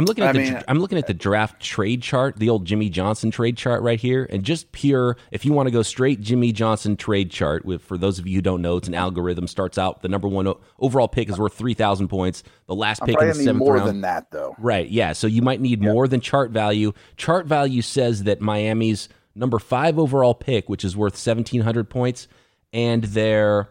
I'm 0.00 0.06
looking 0.06 0.24
at 0.24 0.30
I 0.30 0.32
the 0.32 0.38
mean, 0.38 0.62
I'm 0.66 0.78
looking 0.78 0.96
at 0.96 1.06
the 1.06 1.12
draft 1.12 1.60
trade 1.60 2.00
chart, 2.00 2.38
the 2.38 2.48
old 2.48 2.64
Jimmy 2.64 2.88
Johnson 2.88 3.30
trade 3.30 3.58
chart 3.58 3.82
right 3.82 4.00
here, 4.00 4.26
and 4.30 4.42
just 4.42 4.72
pure. 4.72 5.18
If 5.30 5.44
you 5.44 5.52
want 5.52 5.66
to 5.66 5.70
go 5.70 5.82
straight 5.82 6.22
Jimmy 6.22 6.52
Johnson 6.52 6.96
trade 6.96 7.30
chart, 7.30 7.66
with 7.66 7.82
for 7.82 7.98
those 7.98 8.18
of 8.18 8.26
you 8.26 8.36
who 8.36 8.40
don't 8.40 8.62
know, 8.62 8.78
it's 8.78 8.88
an 8.88 8.94
algorithm. 8.94 9.46
Starts 9.46 9.76
out 9.76 10.00
the 10.00 10.08
number 10.08 10.26
one 10.26 10.50
overall 10.78 11.06
pick 11.06 11.28
is 11.28 11.38
worth 11.38 11.52
three 11.52 11.74
thousand 11.74 12.08
points. 12.08 12.42
The 12.64 12.74
last 12.74 13.02
pick 13.04 13.20
in 13.20 13.28
the 13.28 13.34
seventh 13.34 13.58
more 13.58 13.74
round. 13.74 13.88
than 13.88 14.00
that, 14.00 14.30
though. 14.30 14.56
Right? 14.58 14.88
Yeah. 14.88 15.12
So 15.12 15.26
you 15.26 15.42
might 15.42 15.60
need 15.60 15.82
more 15.82 16.08
than 16.08 16.22
chart 16.22 16.50
value. 16.50 16.94
Chart 17.18 17.44
value 17.44 17.82
says 17.82 18.22
that 18.22 18.40
Miami's 18.40 19.10
number 19.34 19.58
five 19.58 19.98
overall 19.98 20.32
pick, 20.32 20.70
which 20.70 20.82
is 20.82 20.96
worth 20.96 21.14
seventeen 21.14 21.60
hundred 21.60 21.90
points, 21.90 22.26
and 22.72 23.04
their 23.04 23.68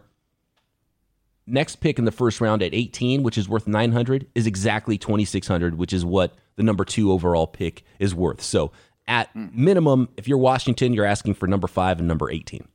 next 1.50 1.76
pick 1.76 1.98
in 1.98 2.04
the 2.04 2.12
first 2.12 2.40
round 2.40 2.62
at 2.62 2.74
18, 2.74 3.22
which 3.22 3.38
is 3.38 3.48
worth 3.48 3.66
900, 3.66 4.26
is 4.34 4.46
exactly 4.46 4.96
2600, 4.96 5.76
which 5.76 5.92
is 5.92 6.04
what 6.04 6.34
the 6.56 6.62
number 6.62 6.84
two 6.84 7.12
overall 7.12 7.46
pick 7.46 7.84
is 7.98 8.14
worth. 8.14 8.42
So 8.42 8.72
at 9.06 9.32
mm. 9.34 9.52
minimum, 9.52 10.08
if 10.16 10.28
you're 10.28 10.38
Washington, 10.38 10.92
you're 10.92 11.04
asking 11.04 11.34
for 11.34 11.46
number 11.46 11.66
five 11.66 11.98
and 11.98 12.08
number 12.08 12.30
18. 12.30 12.66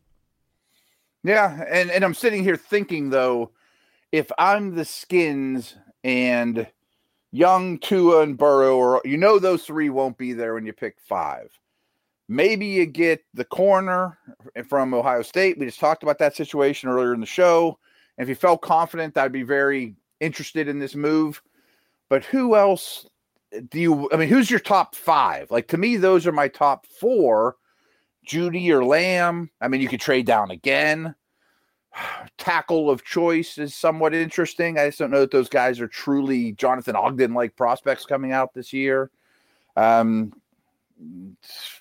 Yeah, 1.24 1.64
and 1.68 1.90
and 1.90 2.06
I'm 2.06 2.14
sitting 2.14 2.44
here 2.44 2.56
thinking 2.56 3.10
though, 3.10 3.52
if 4.12 4.32
I'm 4.38 4.76
the 4.76 4.86
Skins 4.86 5.76
and 6.04 6.68
Young, 7.32 7.80
Tua, 7.80 8.22
and 8.22 8.38
Burrow, 8.38 8.78
or 8.78 9.02
you 9.04 9.18
know 9.18 9.40
those 9.40 9.66
three 9.66 9.90
won't 9.90 10.18
be 10.18 10.34
there 10.34 10.54
when 10.54 10.66
you 10.66 10.74
pick 10.74 10.98
five. 11.00 11.50
Maybe 12.28 12.68
you 12.68 12.86
get 12.86 13.24
the 13.34 13.44
corner 13.44 14.18
from 14.68 14.94
Ohio 14.94 15.22
State. 15.22 15.58
We 15.58 15.66
just 15.66 15.80
talked 15.80 16.04
about 16.04 16.20
that 16.20 16.36
situation 16.36 16.90
earlier 16.90 17.14
in 17.14 17.20
the 17.20 17.26
show. 17.26 17.78
If 18.17 18.30
you 18.30 18.36
felt 18.36 18.62
confident, 18.62 19.17
I'd 19.17 19.32
be 19.32 19.43
very 19.43 19.95
interested 20.19 20.67
in 20.67 20.80
this 20.80 20.95
move. 20.95 21.41
But 22.10 22.23
who 22.25 22.56
else 22.56 23.08
do 23.69 23.80
you? 23.80 24.10
I 24.12 24.17
mean, 24.17 24.30
who's 24.30 24.49
your 24.49 24.60
top 24.60 24.95
five? 24.95 25.51
Like 25.51 25.67
to 25.69 25.78
me, 25.78 25.97
those 25.97 26.28
are 26.28 26.32
my 26.32 26.47
top 26.47 26.86
four. 26.86 27.56
Jeudy 28.25 28.69
or 28.69 28.84
Lamb. 28.84 29.51
I 29.62 29.67
mean, 29.67 29.82
you 29.82 29.88
could 29.88 30.01
trade 30.01 30.25
down 30.25 30.51
again. 30.51 31.15
Tackle 32.38 32.89
of 32.89 33.04
choice 33.04 33.58
is 33.58 33.75
somewhat 33.75 34.13
interesting. 34.13 34.78
I 34.78 34.88
just 34.88 34.99
don't 34.99 35.12
know 35.12 35.21
that 35.21 35.32
those 35.32 35.49
guys 35.49 35.80
are 35.80 35.88
truly 35.88 36.54
Jonathan 36.54 36.95
Ogden 36.95 37.34
like 37.34 37.56
prospects 37.56 38.06
coming 38.06 38.32
out 38.32 38.54
this 38.54 38.73
year. 38.73 39.12
Um, 39.75 40.34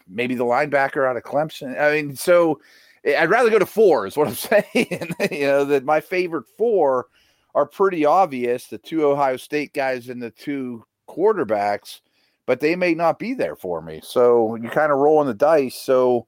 maybe 0.08 0.34
the 0.34 0.44
linebacker 0.44 1.08
out 1.08 1.16
of 1.16 1.22
Clemson. 1.22 1.80
I 1.80 1.94
mean, 1.94 2.16
so 2.16 2.60
I'd 3.06 3.30
rather 3.30 3.50
go 3.50 3.58
to 3.58 3.66
four, 3.66 4.06
is 4.06 4.16
what 4.16 4.28
I'm 4.28 4.34
saying. 4.74 5.14
you 5.30 5.46
know, 5.46 5.64
that 5.66 5.84
my 5.84 6.00
favorite 6.00 6.46
four 6.56 7.06
are 7.54 7.66
pretty 7.66 8.04
obvious 8.04 8.66
the 8.66 8.78
two 8.78 9.06
Ohio 9.06 9.36
State 9.36 9.72
guys 9.72 10.08
and 10.08 10.22
the 10.22 10.30
two 10.30 10.84
quarterbacks, 11.08 12.00
but 12.46 12.60
they 12.60 12.76
may 12.76 12.94
not 12.94 13.18
be 13.18 13.34
there 13.34 13.56
for 13.56 13.80
me. 13.80 14.00
So 14.02 14.56
you 14.56 14.68
kind 14.68 14.90
of 14.90 14.98
rolling 14.98 15.28
the 15.28 15.34
dice. 15.34 15.76
So 15.76 16.26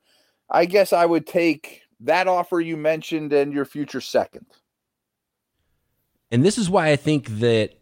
I 0.50 0.66
guess 0.66 0.92
I 0.92 1.06
would 1.06 1.26
take 1.26 1.82
that 2.00 2.28
offer 2.28 2.60
you 2.60 2.76
mentioned 2.76 3.32
and 3.32 3.52
your 3.52 3.64
future 3.64 4.00
second. 4.00 4.46
And 6.30 6.44
this 6.44 6.58
is 6.58 6.68
why 6.68 6.88
I 6.88 6.96
think 6.96 7.28
that 7.38 7.78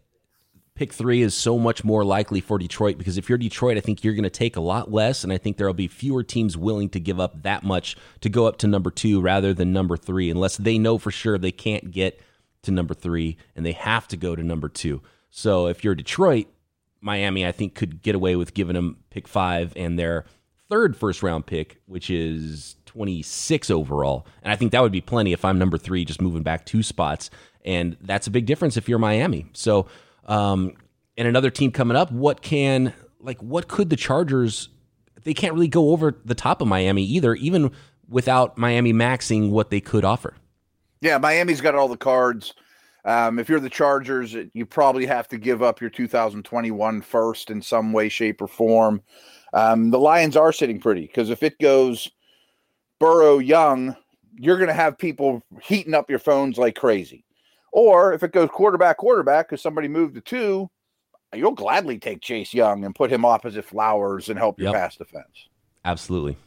pick 0.75 0.91
three 0.91 1.21
is 1.21 1.33
so 1.33 1.57
much 1.57 1.83
more 1.83 2.03
likely 2.03 2.41
for 2.41 2.59
Detroit 2.59 2.97
because 2.97 3.17
if 3.17 3.29
you're 3.29 3.37
Detroit, 3.37 3.77
I 3.77 3.79
think 3.79 4.03
you're 4.03 4.13
going 4.13 4.23
to 4.23 4.29
take 4.29 4.57
a 4.57 4.61
lot 4.61 4.91
less, 4.91 5.23
and 5.23 5.31
I 5.31 5.37
think 5.37 5.57
there 5.57 5.67
will 5.67 5.73
be 5.73 5.87
fewer 5.87 6.21
teams 6.21 6.57
willing 6.57 6.89
to 6.89 6.99
give 6.99 7.19
up 7.19 7.43
that 7.43 7.63
much 7.63 7.95
to 8.21 8.29
go 8.29 8.45
up 8.45 8.57
to 8.57 8.67
number 8.67 8.91
two 8.91 9.21
rather 9.21 9.53
than 9.53 9.71
number 9.71 9.95
three, 9.95 10.29
unless 10.29 10.57
they 10.57 10.77
know 10.77 10.97
for 10.97 11.11
sure 11.11 11.37
they 11.37 11.51
can't 11.51 11.91
get 11.91 12.21
to 12.63 12.71
number 12.71 12.93
three 12.93 13.37
and 13.55 13.65
they 13.65 13.71
have 13.71 14.07
to 14.09 14.17
go 14.17 14.35
to 14.35 14.43
number 14.43 14.67
two. 14.67 15.01
So 15.29 15.67
if 15.67 15.83
you're 15.83 15.95
Detroit, 15.95 16.47
Miami, 16.99 17.45
I 17.45 17.51
think 17.51 17.75
could 17.75 18.01
get 18.01 18.15
away 18.15 18.35
with 18.35 18.53
giving 18.53 18.73
them 18.75 18.97
pick 19.11 19.27
five 19.27 19.73
and 19.77 19.97
their 19.97 20.25
third 20.69 20.97
first 20.97 21.23
round 21.23 21.45
pick, 21.45 21.79
which 21.85 22.09
is 22.09 22.75
26 22.85 23.69
overall. 23.69 24.25
And 24.41 24.51
I 24.51 24.55
think 24.55 24.71
that 24.71 24.81
would 24.81 24.91
be 24.91 25.01
plenty 25.01 25.31
if 25.31 25.45
I'm 25.45 25.59
number 25.59 25.77
three, 25.77 26.03
just 26.03 26.21
moving 26.21 26.43
back 26.43 26.65
two 26.65 26.83
spots. 26.83 27.29
And 27.63 27.95
that's 28.01 28.27
a 28.27 28.31
big 28.31 28.45
difference 28.45 28.75
if 28.75 28.89
you're 28.89 28.99
Miami. 28.99 29.45
So 29.53 29.87
um, 30.25 30.73
and 31.17 31.27
another 31.27 31.49
team 31.49 31.71
coming 31.71 31.97
up, 31.97 32.11
what 32.11 32.41
can 32.41 32.93
like 33.19 33.41
what 33.41 33.67
could 33.67 33.89
the 33.89 33.95
Chargers? 33.95 34.69
They 35.23 35.33
can't 35.33 35.53
really 35.53 35.67
go 35.67 35.89
over 35.89 36.15
the 36.23 36.35
top 36.35 36.61
of 36.61 36.67
Miami 36.67 37.03
either, 37.03 37.35
even 37.35 37.71
without 38.07 38.57
Miami 38.57 38.93
maxing 38.93 39.49
what 39.49 39.69
they 39.69 39.81
could 39.81 40.05
offer. 40.05 40.35
Yeah, 41.01 41.17
Miami's 41.17 41.61
got 41.61 41.75
all 41.75 41.87
the 41.87 41.97
cards. 41.97 42.53
Um, 43.05 43.37
if 43.37 43.49
you're 43.49 43.59
the 43.59 43.69
Chargers, 43.69 44.35
you 44.53 44.65
probably 44.65 45.05
have 45.05 45.27
to 45.27 45.37
give 45.37 45.61
up 45.61 45.79
your 45.79 45.89
2021 45.89 47.01
first 47.01 47.51
in 47.51 47.61
some 47.61 47.93
way, 47.93 48.09
shape, 48.09 48.41
or 48.41 48.47
form. 48.47 49.01
Um, 49.53 49.91
the 49.91 49.99
Lions 49.99 50.35
are 50.35 50.51
sitting 50.51 50.79
pretty 50.79 51.01
because 51.01 51.29
if 51.29 51.43
it 51.43 51.59
goes 51.59 52.09
Burrow 52.99 53.37
Young, 53.37 53.95
you're 54.37 54.57
going 54.57 54.69
to 54.69 54.73
have 54.73 54.97
people 54.97 55.43
heating 55.61 55.93
up 55.93 56.09
your 56.09 56.19
phones 56.19 56.57
like 56.57 56.75
crazy. 56.75 57.24
Or 57.75 58.13
if 58.13 58.23
it 58.23 58.31
goes 58.31 58.47
quarterback, 58.53 58.95
quarterback, 58.95 59.49
because 59.49 59.61
somebody 59.61 59.89
moved 59.89 60.15
to 60.15 60.21
two, 60.21 60.69
you'll 61.33 61.51
gladly 61.51 61.99
take 61.99 62.21
Chase 62.21 62.53
Young 62.53 62.85
and 62.85 62.95
put 62.95 63.11
him 63.11 63.25
opposite 63.25 63.65
Flowers 63.65 64.29
and 64.29 64.39
help 64.39 64.57
your 64.61 64.71
yep. 64.71 64.75
pass 64.75 64.95
defense. 64.95 65.49
Absolutely. 65.83 66.37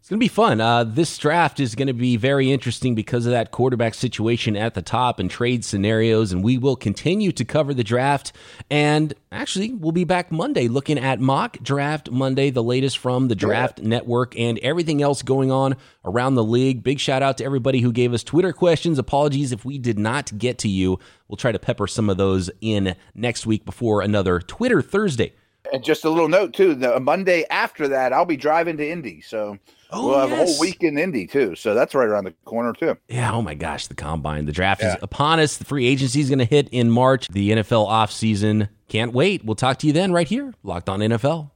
It's 0.00 0.08
going 0.08 0.18
to 0.18 0.24
be 0.24 0.28
fun. 0.28 0.62
Uh, 0.62 0.82
this 0.84 1.18
draft 1.18 1.60
is 1.60 1.74
going 1.74 1.88
to 1.88 1.92
be 1.92 2.16
very 2.16 2.50
interesting 2.50 2.94
because 2.94 3.26
of 3.26 3.32
that 3.32 3.50
quarterback 3.50 3.92
situation 3.92 4.56
at 4.56 4.72
the 4.72 4.80
top 4.80 5.18
and 5.18 5.30
trade 5.30 5.62
scenarios. 5.62 6.32
And 6.32 6.42
we 6.42 6.56
will 6.56 6.74
continue 6.74 7.32
to 7.32 7.44
cover 7.44 7.74
the 7.74 7.84
draft. 7.84 8.32
And 8.70 9.12
actually, 9.30 9.74
we'll 9.74 9.92
be 9.92 10.04
back 10.04 10.32
Monday 10.32 10.68
looking 10.68 10.98
at 10.98 11.20
mock 11.20 11.58
draft 11.62 12.10
Monday, 12.10 12.48
the 12.48 12.62
latest 12.62 12.96
from 12.96 13.28
the 13.28 13.34
Draft. 13.34 13.82
Network 13.82 14.34
and 14.38 14.58
everything 14.60 15.02
else 15.02 15.20
going 15.20 15.52
on 15.52 15.76
around 16.02 16.34
the 16.34 16.44
league. 16.44 16.82
Big 16.82 16.98
shout 16.98 17.22
out 17.22 17.36
to 17.36 17.44
everybody 17.44 17.82
who 17.82 17.92
gave 17.92 18.14
us 18.14 18.24
Twitter 18.24 18.54
questions. 18.54 18.98
Apologies 18.98 19.52
if 19.52 19.66
we 19.66 19.76
did 19.76 19.98
not 19.98 20.36
get 20.38 20.56
to 20.60 20.68
you. 20.68 20.98
We'll 21.28 21.36
try 21.36 21.52
to 21.52 21.58
pepper 21.58 21.86
some 21.86 22.08
of 22.08 22.16
those 22.16 22.50
in 22.62 22.96
next 23.14 23.44
week 23.44 23.66
before 23.66 24.00
another 24.00 24.40
Twitter 24.40 24.80
Thursday. 24.80 25.34
And 25.72 25.84
just 25.84 26.04
a 26.04 26.10
little 26.10 26.28
note, 26.28 26.52
too 26.52 26.74
the 26.74 26.96
uh, 26.96 27.00
Monday 27.00 27.44
after 27.50 27.88
that, 27.88 28.12
I'll 28.12 28.24
be 28.24 28.36
driving 28.36 28.76
to 28.78 28.88
Indy. 28.88 29.20
So 29.20 29.58
Oh, 29.92 30.06
we'll 30.06 30.18
have 30.20 30.30
yes. 30.30 30.40
a 30.40 30.52
whole 30.52 30.60
week 30.60 30.82
in 30.82 30.98
Indy 30.98 31.26
too, 31.26 31.56
so 31.56 31.74
that's 31.74 31.94
right 31.94 32.06
around 32.06 32.24
the 32.24 32.34
corner 32.44 32.72
too. 32.72 32.96
Yeah. 33.08 33.32
Oh 33.32 33.42
my 33.42 33.54
gosh, 33.54 33.88
the 33.88 33.94
combine, 33.94 34.46
the 34.46 34.52
draft 34.52 34.82
yeah. 34.82 34.94
is 34.94 35.02
upon 35.02 35.40
us. 35.40 35.56
The 35.56 35.64
free 35.64 35.86
agency 35.86 36.20
is 36.20 36.28
going 36.28 36.38
to 36.38 36.44
hit 36.44 36.68
in 36.70 36.90
March. 36.90 37.26
The 37.28 37.50
NFL 37.50 37.88
offseason. 37.88 38.68
Can't 38.88 39.12
wait. 39.12 39.44
We'll 39.44 39.56
talk 39.56 39.78
to 39.78 39.86
you 39.86 39.92
then, 39.92 40.12
right 40.12 40.28
here, 40.28 40.54
Locked 40.62 40.88
On 40.88 41.00
NFL. 41.00 41.50